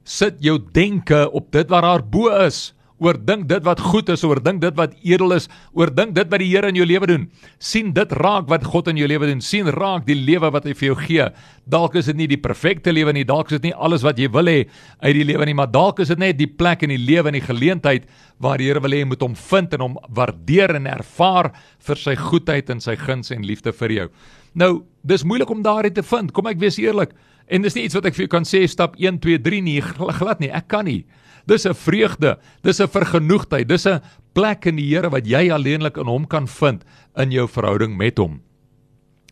sit 0.09 0.41
jou 0.41 0.57
denke 0.73 1.27
op 1.37 1.53
dit 1.53 1.69
wat 1.69 1.85
daar 1.85 2.05
bo 2.05 2.33
is. 2.47 2.73
Oordink 2.99 3.45
dit 3.47 3.63
wat 3.63 3.79
goed 3.79 4.09
is, 4.11 4.25
oordink 4.27 4.59
dit 4.59 4.75
wat 4.75 4.97
edel 5.07 5.37
is, 5.37 5.45
oordink 5.71 6.17
dit 6.17 6.27
wat 6.33 6.43
die 6.43 6.49
Here 6.51 6.67
in 6.73 6.75
jou 6.81 6.87
lewe 6.87 7.07
doen. 7.07 7.29
sien 7.59 7.93
dit 7.95 8.13
raak 8.13 8.49
wat 8.49 8.65
God 8.65 8.89
in 8.89 8.97
jou 8.97 9.07
lewe 9.07 9.27
doen. 9.27 9.41
sien 9.41 9.67
raak 9.67 10.05
die 10.07 10.17
lewe 10.17 10.51
wat 10.51 10.65
hy 10.65 10.75
vir 10.75 10.87
jou 10.89 10.97
gee. 10.97 11.29
Dalk 11.65 11.95
is 11.95 12.07
dit 12.07 12.17
nie 12.17 12.27
die 12.27 12.37
perfekte 12.37 12.93
lewe 12.93 13.13
nie, 13.13 13.25
dalk 13.25 13.53
is 13.53 13.61
dit 13.61 13.71
nie 13.71 13.75
alles 13.75 14.03
wat 14.03 14.19
jy 14.19 14.29
wil 14.29 14.47
hê 14.47 14.67
uit 15.01 15.15
die 15.15 15.25
lewe 15.25 15.47
nie, 15.47 15.55
maar 15.55 15.71
dalk 15.71 16.01
is 16.01 16.09
dit 16.09 16.19
net 16.19 16.39
die 16.39 16.51
plek 16.51 16.83
in 16.83 16.91
die 16.91 16.99
lewe 16.99 17.29
en 17.29 17.39
die 17.39 17.47
geleentheid 17.47 18.09
waar 18.41 18.59
die 18.59 18.67
Here 18.67 18.81
wil 18.81 18.91
hê 18.91 18.99
jy 18.99 19.11
moet 19.13 19.23
hom 19.23 19.35
vind 19.35 19.75
en 19.75 19.81
hom 19.81 19.97
waardeer 20.09 20.75
en 20.75 20.87
ervaar 20.87 21.53
vir 21.79 21.97
sy 21.97 22.17
goedheid 22.17 22.71
en 22.71 22.81
sy 22.81 22.97
guns 22.97 23.31
en 23.31 23.47
liefde 23.47 23.73
vir 23.73 23.93
jou. 23.93 24.11
Nou, 24.59 24.83
dis 25.07 25.23
moeilik 25.23 25.51
om 25.51 25.63
daarin 25.63 25.95
te 25.95 26.03
vind. 26.03 26.33
Kom 26.35 26.51
ek 26.51 26.59
wees 26.59 26.81
eerlik. 26.83 27.15
En 27.49 27.65
dis 27.65 27.75
nie 27.75 27.87
iets 27.89 27.97
wat 27.97 28.09
ek 28.11 28.17
vir 28.17 28.27
jou 28.27 28.33
kan 28.37 28.47
sê 28.49 28.67
stap 28.69 28.99
1 29.01 29.21
2 29.25 29.41
3 29.45 29.63
nie, 29.65 29.81
glad 30.21 30.41
nie. 30.41 30.53
Ek 30.53 30.69
kan 30.69 30.85
nie. 30.85 31.05
Dis 31.49 31.65
'n 31.65 31.75
vreugde, 31.75 32.37
dis 32.63 32.81
'n 32.81 32.89
vergenoegdheid, 32.89 33.69
dis 33.69 33.87
'n 33.87 34.03
plek 34.35 34.67
in 34.67 34.77
die 34.77 34.89
Here 34.89 35.09
wat 35.09 35.27
jy 35.27 35.49
alleenlik 35.51 35.97
in 35.97 36.07
hom 36.07 36.27
kan 36.27 36.47
vind 36.47 36.85
in 37.17 37.31
jou 37.33 37.49
verhouding 37.49 37.97
met 37.97 38.19
hom. 38.19 38.43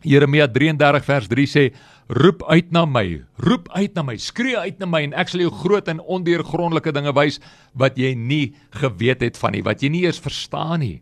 Jeremia 0.03 0.47
33 0.47 1.05
vers 1.05 1.27
3 1.27 1.45
sê: 1.45 1.73
"Roep 2.09 2.43
uit 2.49 2.71
na 2.71 2.85
my, 2.85 3.23
roep 3.37 3.69
uit 3.69 3.93
na 3.95 4.03
my, 4.03 4.17
skree 4.17 4.57
uit 4.57 4.79
na 4.79 4.85
my 4.85 5.03
en 5.03 5.13
ek 5.13 5.29
sal 5.29 5.41
jou 5.41 5.51
groot 5.51 5.87
en 5.87 5.99
ondeurgrondelike 5.99 6.91
dinge 6.93 7.13
wys 7.13 7.39
wat 7.73 7.97
jy 7.97 8.15
nie 8.15 8.53
geweet 8.71 9.21
het 9.21 9.37
van 9.37 9.51
nie, 9.51 9.63
wat 9.63 9.81
jy 9.81 9.89
nie 9.89 10.03
eers 10.05 10.19
verstaan 10.19 10.79
nie." 10.79 11.01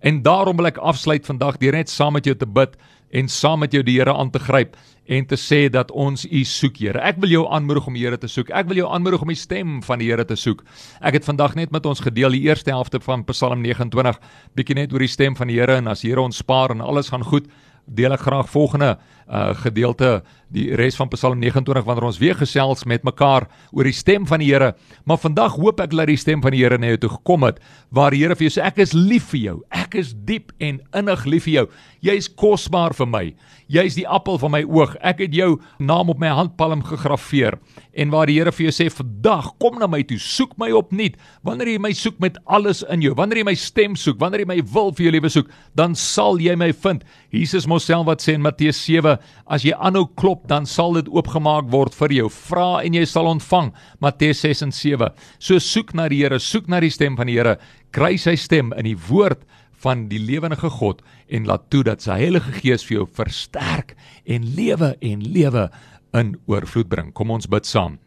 En 0.00 0.22
daarom 0.22 0.56
wil 0.56 0.66
ek 0.66 0.78
afsluit 0.78 1.26
vandag 1.26 1.56
deur 1.58 1.72
net 1.72 1.88
saam 1.88 2.12
met 2.12 2.24
jou 2.24 2.34
te 2.36 2.46
bid 2.46 2.76
en 3.10 3.28
saam 3.28 3.62
met 3.64 3.72
jou 3.72 3.82
die 3.86 3.98
Here 3.98 4.14
aan 4.14 4.30
te 4.30 4.38
gryp 4.38 4.76
en 5.06 5.26
te 5.26 5.36
sê 5.38 5.66
dat 5.70 5.90
ons 5.90 6.24
U 6.26 6.42
soek, 6.44 6.80
Here. 6.82 6.98
Ek 6.98 7.20
wil 7.22 7.30
jou 7.30 7.44
aanmoedig 7.46 7.86
om 7.86 7.94
die 7.94 8.02
Here 8.02 8.18
te 8.18 8.28
soek. 8.28 8.50
Ek 8.50 8.66
wil 8.66 8.82
jou 8.82 8.88
aanmoedig 8.90 9.22
om 9.22 9.30
die 9.30 9.38
stem 9.38 9.78
van 9.86 10.02
die 10.02 10.10
Here 10.10 10.24
te 10.26 10.36
soek. 10.36 10.64
Ek 11.00 11.20
het 11.20 11.28
vandag 11.28 11.54
net 11.54 11.70
met 11.70 11.86
ons 11.86 12.02
gedeel 12.02 12.34
die 12.34 12.42
eerste 12.48 12.74
helfte 12.74 13.00
van 13.00 13.24
Psalm 13.30 13.62
29, 13.62 14.18
bietjie 14.58 14.78
net 14.80 14.92
oor 14.92 15.04
die 15.04 15.12
stem 15.12 15.38
van 15.38 15.52
die 15.52 15.60
Here 15.60 15.78
en 15.78 15.92
as 15.92 16.02
die 16.02 16.10
Here 16.10 16.24
ons 16.24 16.42
spaar 16.42 16.74
en 16.74 16.82
alles 16.82 17.12
gaan 17.14 17.24
goed, 17.24 17.46
deel 17.86 18.16
ek 18.16 18.26
graag 18.26 18.50
volgende 18.50 18.96
uh 19.26 19.54
gedeelte 19.62 20.22
die 20.54 20.68
res 20.78 20.96
van 20.98 21.10
Psalm 21.12 21.40
29 21.42 21.86
wanneer 21.86 22.06
ons 22.06 22.20
weer 22.22 22.36
gesels 22.38 22.84
met 22.86 23.04
mekaar 23.06 23.48
oor 23.72 23.88
die 23.88 23.96
stem 23.96 24.26
van 24.28 24.42
die 24.42 24.52
Here. 24.52 24.74
Maar 25.04 25.18
vandag 25.18 25.56
hoop 25.58 25.80
ek 25.82 25.90
dat 25.90 26.06
die 26.10 26.18
stem 26.20 26.42
van 26.44 26.54
die 26.54 26.62
Here 26.62 26.78
na 26.78 26.92
jou 26.94 27.02
toe 27.06 27.12
gekom 27.16 27.46
het 27.48 27.58
waar 27.90 28.14
die 28.14 28.22
Here 28.22 28.36
vir 28.38 28.48
jou 28.48 28.54
sê 28.56 28.64
ek 28.66 28.78
is 28.84 28.94
lief 28.94 29.32
vir 29.32 29.40
jou. 29.42 29.56
Ek 29.74 29.96
is 29.98 30.14
diep 30.28 30.52
en 30.62 30.80
innig 30.94 31.26
lief 31.26 31.46
vir 31.48 31.54
jou. 31.56 31.66
Jy 32.06 32.14
is 32.20 32.28
kosbaar 32.30 32.94
vir 32.94 33.08
my. 33.10 33.24
Jy 33.72 33.82
is 33.88 33.96
die 33.98 34.06
appel 34.06 34.38
van 34.38 34.52
my 34.54 34.62
oog. 34.62 34.94
Ek 35.02 35.24
het 35.24 35.34
jou 35.34 35.56
naam 35.82 36.12
op 36.12 36.20
my 36.22 36.30
handpalm 36.30 36.84
gegraveer. 36.86 37.58
En 37.96 38.12
waar 38.14 38.30
die 38.30 38.36
Here 38.38 38.52
vir 38.54 38.68
jou 38.68 38.74
sê 38.76 38.86
vandag 38.92 39.50
kom 39.62 39.80
na 39.80 39.88
my 39.90 40.02
toe, 40.06 40.18
soek 40.22 40.54
my 40.60 40.70
opnuut. 40.76 41.16
Wanneer 41.46 41.72
jy 41.72 41.80
my 41.82 41.92
soek 41.96 42.20
met 42.22 42.38
alles 42.46 42.84
in 42.92 43.02
jou, 43.02 43.14
wanneer 43.18 43.40
jy 43.40 43.46
my 43.48 43.56
stem 43.58 43.96
soek, 43.98 44.20
wanneer 44.20 44.44
jy 44.44 44.50
my 44.52 44.60
wil 44.74 44.92
vir 44.94 45.08
jou 45.08 45.14
lewe 45.16 45.32
soek, 45.32 45.50
dan 45.78 45.96
sal 45.98 46.38
jy 46.42 46.54
my 46.58 46.70
vind. 46.84 47.02
Jesus 47.34 47.66
mos 47.66 47.88
self 47.88 48.06
wat 48.06 48.22
sê 48.22 48.36
in 48.36 48.44
Matteus 48.44 48.78
7 48.84 49.16
as 49.50 49.64
jy 49.66 49.74
aanhou 49.74 50.04
klop, 50.20 50.35
dan 50.44 50.66
sal 50.66 50.96
dit 50.98 51.08
oopgemaak 51.08 51.70
word 51.72 51.94
vir 51.96 52.12
jou. 52.12 52.28
Vra 52.32 52.82
en 52.84 52.96
jy 52.96 53.04
sal 53.08 53.28
ontvang. 53.30 53.72
Matteus 54.04 54.42
6 54.44 54.66
en 54.68 54.72
7. 54.72 55.10
So 55.38 55.58
soek 55.62 55.94
na 55.96 56.08
die 56.12 56.22
Here, 56.22 56.38
soek 56.38 56.68
na 56.68 56.80
die 56.84 56.92
stem 56.92 57.16
van 57.16 57.30
die 57.30 57.38
Here, 57.38 57.56
kry 57.96 58.16
sy 58.20 58.36
stem 58.36 58.72
in 58.76 58.88
die 58.88 58.98
woord 59.08 59.44
van 59.84 60.06
die 60.10 60.20
lewendige 60.20 60.70
God 60.78 61.02
en 61.28 61.46
laat 61.48 61.68
toe 61.70 61.82
dat 61.86 62.04
sy 62.04 62.18
Heilige 62.20 62.52
Gees 62.60 62.84
vir 62.86 63.00
jou 63.00 63.06
versterk 63.18 63.94
en 64.24 64.46
lewe 64.56 64.94
en 65.00 65.24
lewe 65.24 65.68
in 66.16 66.36
oorvloed 66.46 66.88
bring. 66.92 67.12
Kom 67.12 67.30
ons 67.30 67.48
bid 67.50 67.68
saam. 67.68 67.98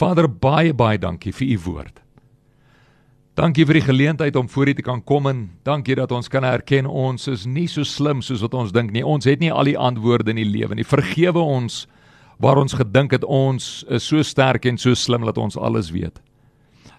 Vader, 0.00 0.28
baie 0.28 0.72
baie 0.72 0.98
dankie 0.98 1.32
vir 1.36 1.56
u 1.56 1.58
woord. 1.66 2.00
Dankie 3.38 3.62
vir 3.62 3.78
die 3.78 3.86
geleentheid 3.86 4.36
om 4.36 4.48
voor 4.50 4.68
U 4.68 4.74
te 4.74 4.82
kan 4.82 5.00
kom 5.06 5.28
en 5.30 5.44
dankie 5.62 5.94
dat 5.94 6.10
ons 6.12 6.28
kan 6.28 6.44
erken 6.44 6.86
ons 6.86 7.28
is 7.30 7.44
nie 7.46 7.68
so 7.70 7.86
slim 7.86 8.22
soos 8.22 8.42
wat 8.42 8.54
ons 8.58 8.72
dink 8.74 8.90
nie. 8.90 9.04
Ons 9.06 9.24
het 9.24 9.38
nie 9.40 9.52
al 9.52 9.70
die 9.70 9.78
antwoorde 9.78 10.34
in 10.34 10.40
die 10.40 10.48
lewe 10.48 10.74
nie. 10.74 10.84
Vergewe 10.84 11.38
ons 11.38 11.86
waar 12.42 12.58
ons 12.58 12.74
gedink 12.74 13.14
het 13.14 13.24
ons 13.24 13.84
is 13.88 14.08
so 14.08 14.22
sterk 14.26 14.66
en 14.66 14.78
so 14.78 14.94
slim 14.98 15.24
dat 15.28 15.38
ons 15.38 15.56
alles 15.56 15.92
weet. 15.94 16.18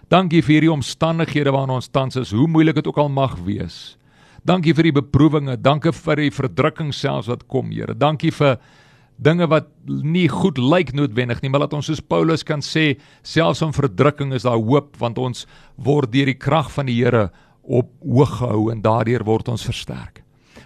Dankie 0.08 0.42
vir 0.42 0.56
hierdie 0.56 0.72
omstandighede 0.72 1.52
waarin 1.52 1.76
ons 1.76 1.90
tans 1.90 2.16
is, 2.16 2.32
hoe 2.32 2.48
moeilik 2.48 2.78
dit 2.80 2.88
ook 2.88 3.00
al 3.00 3.12
mag 3.12 3.36
wees. 3.44 3.98
Dankie 4.44 4.74
vir 4.74 4.88
die 4.88 4.96
beproewinge, 5.00 5.56
dankie 5.60 5.92
vir 5.92 6.20
die 6.24 6.32
verdrukking 6.34 6.92
selfs 6.94 7.30
wat 7.30 7.46
kom, 7.46 7.70
Here. 7.70 7.94
Dankie 7.94 8.32
vir 8.34 8.58
dinge 9.22 9.46
wat 9.50 9.68
nie 9.86 10.28
goed 10.30 10.58
lyk 10.58 10.92
noodwendig 10.96 11.42
nie, 11.42 11.50
maar 11.52 11.64
laat 11.64 11.76
ons 11.78 11.88
soos 11.90 12.02
Paulus 12.02 12.44
kan 12.46 12.62
sê, 12.64 12.96
selfs 13.22 13.62
in 13.64 13.74
verdrukking 13.76 14.34
is 14.36 14.46
daar 14.48 14.60
hoop 14.60 14.96
want 15.02 15.20
ons 15.22 15.46
word 15.76 16.12
deur 16.12 16.30
die 16.32 16.38
krag 16.38 16.72
van 16.74 16.90
die 16.90 16.98
Here 17.02 17.30
op 17.62 17.90
hoog 18.02 18.36
gehou 18.40 18.66
en 18.72 18.82
daardeur 18.82 19.24
word 19.26 19.48
ons 19.52 19.64
versterk. 19.66 20.22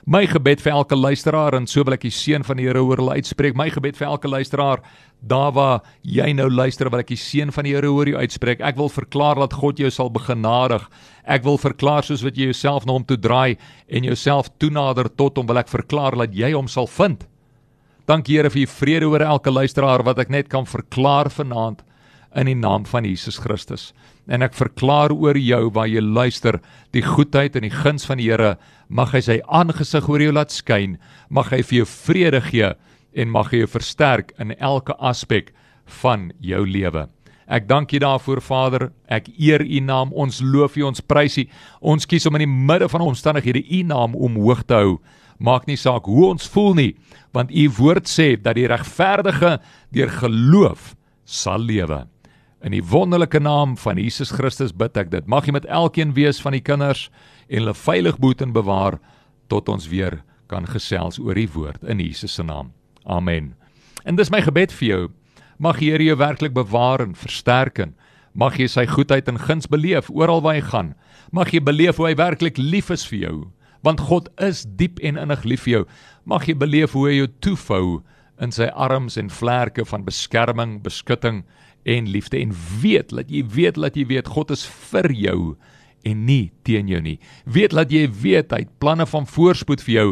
My 0.07 0.21
gebed 0.31 0.61
vir 0.62 0.71
elke 0.71 0.95
luisteraar 0.95 1.57
en 1.59 1.64
so 1.66 1.83
wil 1.83 1.97
ek 1.97 2.05
die 2.07 2.14
seën 2.14 2.45
van 2.47 2.61
die 2.61 2.69
Here 2.69 2.79
oor 2.79 3.01
hulle 3.03 3.16
uitspreek. 3.19 3.57
My 3.59 3.66
gebed 3.75 3.97
vir 3.99 4.07
elke 4.07 4.31
luisteraar, 4.31 4.85
daar 5.19 5.51
waar 5.57 5.81
jy 6.07 6.29
nou 6.38 6.47
luister, 6.47 6.87
wil 6.92 7.03
ek 7.03 7.11
die 7.11 7.19
seën 7.19 7.51
van 7.51 7.66
die 7.66 7.75
Here 7.75 7.90
oor 7.90 8.07
jou 8.07 8.21
uitspreek. 8.21 8.62
Ek 8.62 8.79
wil 8.79 8.92
verklaar 8.92 9.40
dat 9.42 9.57
God 9.59 9.83
jou 9.83 9.90
sal 9.90 10.12
begenadig. 10.14 10.85
Ek 11.27 11.42
wil 11.42 11.59
verklaar 11.59 12.07
soos 12.07 12.23
wat 12.23 12.38
jy 12.38 12.53
jouself 12.53 12.87
na 12.87 12.95
hom 12.95 13.07
toe 13.09 13.19
draai 13.19 13.59
en 13.90 14.07
jouself 14.07 14.53
toenader 14.62 15.11
tot 15.11 15.40
hom, 15.40 15.51
wil 15.51 15.59
ek 15.59 15.75
verklaar 15.75 16.14
dat 16.23 16.38
jy 16.38 16.55
hom 16.55 16.71
sal 16.71 16.87
vind. 16.87 17.27
Dankie 18.07 18.37
Here 18.37 18.51
vir 18.55 18.62
u 18.62 18.66
vrede 18.71 19.07
oor 19.11 19.23
elke 19.27 19.51
luisteraar 19.51 20.05
wat 20.07 20.21
ek 20.23 20.29
net 20.31 20.47
kan 20.47 20.62
verklaar 20.62 21.27
vanaand 21.27 21.81
in 22.38 22.47
die 22.47 22.55
naam 22.55 22.85
van 22.87 23.03
Jesus 23.03 23.40
Christus. 23.42 23.88
En 24.31 24.47
ek 24.47 24.55
verklaar 24.55 25.11
oor 25.11 25.35
jou 25.35 25.73
waar 25.75 25.90
jy 25.90 26.05
luister, 26.05 26.61
die 26.95 27.03
goedheid 27.03 27.59
en 27.59 27.66
die 27.66 27.73
guns 27.75 28.07
van 28.07 28.23
die 28.23 28.29
Here, 28.29 28.53
mag 28.87 29.11
hy 29.11 29.25
sy 29.27 29.40
aangesig 29.51 30.07
oor 30.07 30.23
jou 30.23 30.31
laat 30.37 30.55
skyn, 30.55 31.01
mag 31.35 31.51
hy 31.51 31.64
vir 31.66 31.81
jou 31.81 31.88
vrede 31.97 32.45
gee 32.47 32.71
en 33.19 33.35
mag 33.35 33.51
hy 33.51 33.64
jou 33.64 33.73
versterk 33.75 34.31
in 34.38 34.55
elke 34.61 34.95
aspek 35.03 35.51
van 36.05 36.31
jou 36.38 36.62
lewe. 36.62 37.09
Ek 37.51 37.66
dank 37.66 37.90
U 37.90 37.99
daarvoor 38.03 38.38
Vader. 38.42 38.88
Ek 39.11 39.27
eer 39.35 39.62
U 39.66 39.83
naam. 39.83 40.14
Ons 40.14 40.38
loof 40.42 40.79
U, 40.79 40.87
ons 40.87 41.03
prys 41.03 41.38
U. 41.42 41.45
Ons 41.83 42.07
kies 42.07 42.27
om 42.27 42.38
in 42.38 42.47
die 42.47 42.55
midde 42.71 42.87
van 42.90 43.03
omstandighede 43.07 43.62
U 43.66 43.83
naam 43.87 44.14
omhoog 44.14 44.62
te 44.66 44.79
hou. 44.79 44.97
Maak 45.38 45.66
nie 45.68 45.77
saak 45.77 46.09
hoe 46.09 46.31
ons 46.31 46.49
voel 46.49 46.75
nie, 46.77 46.92
want 47.37 47.53
u 47.53 47.66
woord 47.79 48.09
sê 48.09 48.35
dat 48.40 48.57
die 48.57 48.68
regverdige 48.70 49.59
deur 49.92 50.12
geloof 50.22 50.94
sal 51.25 51.61
lewe. 51.61 52.07
In 52.64 52.72
die 52.72 52.85
wonderlike 52.85 53.38
naam 53.42 53.77
van 53.77 54.01
Jesus 54.01 54.33
Christus 54.33 54.72
bid 54.72 54.96
ek 54.96 55.11
dit. 55.12 55.27
Mag 55.29 55.46
jy 55.46 55.53
met 55.59 55.68
elkeen 55.68 56.14
wees 56.16 56.40
van 56.40 56.57
die 56.57 56.64
kinders 56.64 57.11
en 57.49 57.61
hulle 57.61 57.77
veilig 57.77 58.16
boet 58.22 58.40
en 58.42 58.57
bewaar 58.57 58.96
tot 59.53 59.68
ons 59.68 59.90
weer 59.92 60.22
kan 60.51 60.66
gesels 60.66 61.20
oor 61.20 61.37
die 61.37 61.51
woord 61.53 61.85
in 61.85 62.01
Jesus 62.01 62.38
se 62.38 62.42
naam. 62.46 62.72
Amen. 63.05 63.53
En 64.07 64.16
dis 64.16 64.33
my 64.33 64.40
gebed 64.42 64.72
vir 64.81 64.88
jou. 64.88 65.03
Mag 65.62 65.79
die 65.81 65.90
Here 65.92 66.05
jou 66.05 66.16
werklik 66.18 66.55
bewaar 66.57 67.05
en 67.05 67.14
versterk 67.16 67.79
en 67.85 67.94
mag 68.37 68.57
jy 68.61 68.66
sy 68.68 68.87
goedheid 68.88 69.29
en 69.29 69.38
guns 69.40 69.68
beleef 69.68 70.11
oral 70.12 70.42
waar 70.44 70.57
jy 70.57 70.64
gaan. 70.72 70.90
Mag 71.33 71.53
jy 71.53 71.61
beleef 71.64 72.01
hoe 72.01 72.11
hy 72.11 72.16
werklik 72.18 72.59
lief 72.59 72.90
is 72.94 73.05
vir 73.09 73.20
jou 73.29 73.37
want 73.87 74.03
God 74.11 74.29
is 74.42 74.64
diep 74.79 74.99
en 75.07 75.18
innig 75.20 75.44
lief 75.46 75.64
vir 75.66 75.72
jou. 75.72 75.85
Mag 76.27 76.49
jy 76.49 76.57
beleef 76.59 76.96
hoe 76.96 77.07
hy 77.09 77.14
jou 77.20 77.29
toefou 77.46 77.85
in 78.42 78.53
sy 78.53 78.68
arms 78.75 79.16
en 79.20 79.31
vlerke 79.33 79.87
van 79.87 80.05
beskerming, 80.05 80.81
beskutting 80.85 81.44
en 81.87 82.11
liefde 82.11 82.40
en 82.42 82.53
weet 82.83 83.14
dat 83.14 83.31
jy 83.31 83.44
weet 83.55 83.79
dat 83.79 83.96
jy 83.96 84.09
weet 84.11 84.33
God 84.35 84.51
is 84.51 84.66
vir 84.90 85.09
jou 85.14 85.55
en 86.07 86.27
nie 86.27 86.51
teen 86.66 86.90
jou 86.90 87.01
nie. 87.03 87.18
Weet 87.46 87.75
dat 87.75 87.94
jy 87.94 88.07
weet 88.11 88.53
hy 88.55 88.64
het 88.64 88.75
planne 88.83 89.07
van 89.07 89.27
voorspoed 89.31 89.83
vir 89.87 89.94
jou 89.94 90.09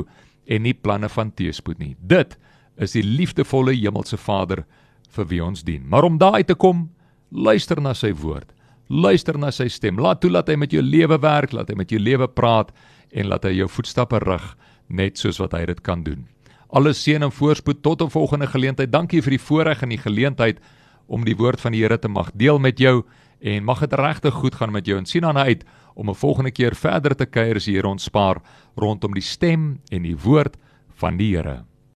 en 0.51 0.65
nie 0.67 0.75
planne 0.75 1.11
van 1.11 1.33
teëspoed 1.35 1.81
nie. 1.83 1.95
Dit 1.99 2.39
is 2.81 2.97
die 2.97 3.05
liefdevolle 3.05 3.75
hemelse 3.75 4.19
Vader 4.19 4.65
vir 5.15 5.31
wie 5.31 5.43
ons 5.45 5.63
dien. 5.67 5.85
Maar 5.87 6.09
om 6.09 6.19
daai 6.19 6.43
te 6.47 6.57
kom, 6.59 6.89
luister 7.31 7.81
na 7.83 7.95
sy 7.95 8.13
woord. 8.15 8.51
Luister 8.91 9.39
na 9.39 9.51
sy 9.55 9.69
stem. 9.73 9.99
Laat 10.03 10.21
toe 10.23 10.31
dat 10.35 10.51
hy 10.51 10.59
met 10.61 10.75
jou 10.75 10.83
lewe 10.83 11.19
werk, 11.23 11.55
laat 11.55 11.71
hy 11.71 11.79
met 11.79 11.91
jou 11.91 12.01
lewe 12.03 12.29
praat 12.29 12.75
en 13.15 13.31
laat 13.31 13.47
hy 13.47 13.55
jou 13.61 13.69
voetstappe 13.71 14.19
rig 14.25 14.47
net 14.89 15.19
soos 15.19 15.39
wat 15.43 15.55
hy 15.57 15.65
dit 15.71 15.81
kan 15.87 16.03
doen. 16.05 16.27
Alle 16.75 16.93
seën 16.93 17.23
en 17.23 17.33
voorspoed 17.33 17.83
tot 17.83 18.03
'n 18.03 18.11
volgende 18.11 18.47
geleentheid. 18.47 18.91
Dankie 18.91 19.23
vir 19.23 19.31
die 19.31 19.45
voorreg 19.47 19.83
en 19.83 19.89
die 19.89 20.03
geleentheid 20.03 20.59
om 21.07 21.25
die 21.25 21.37
woord 21.37 21.61
van 21.61 21.73
die 21.73 21.83
Here 21.83 21.99
te 21.99 22.09
mag 22.09 22.31
deel 22.35 22.59
met 22.59 22.79
jou 22.79 23.05
en 23.41 23.65
mag 23.65 23.81
dit 23.81 23.93
regtig 23.93 24.35
goed 24.35 24.55
gaan 24.55 24.73
met 24.73 24.87
jou 24.87 24.99
en 24.99 25.07
sien 25.07 25.25
aan 25.25 25.39
uit 25.39 25.65
om 25.95 26.11
'n 26.11 26.15
volgende 26.15 26.51
keer 26.51 26.75
verder 26.75 27.17
te 27.17 27.27
kuier 27.27 27.57
as 27.57 27.65
die 27.65 27.75
Here 27.75 27.89
ons 27.89 28.05
spaar 28.05 28.43
rondom 28.77 29.15
die 29.15 29.23
stem 29.23 29.81
en 29.91 30.03
die 30.03 30.17
woord 30.17 30.57
van 30.95 31.17
die 31.17 31.37
Here. 31.37 31.65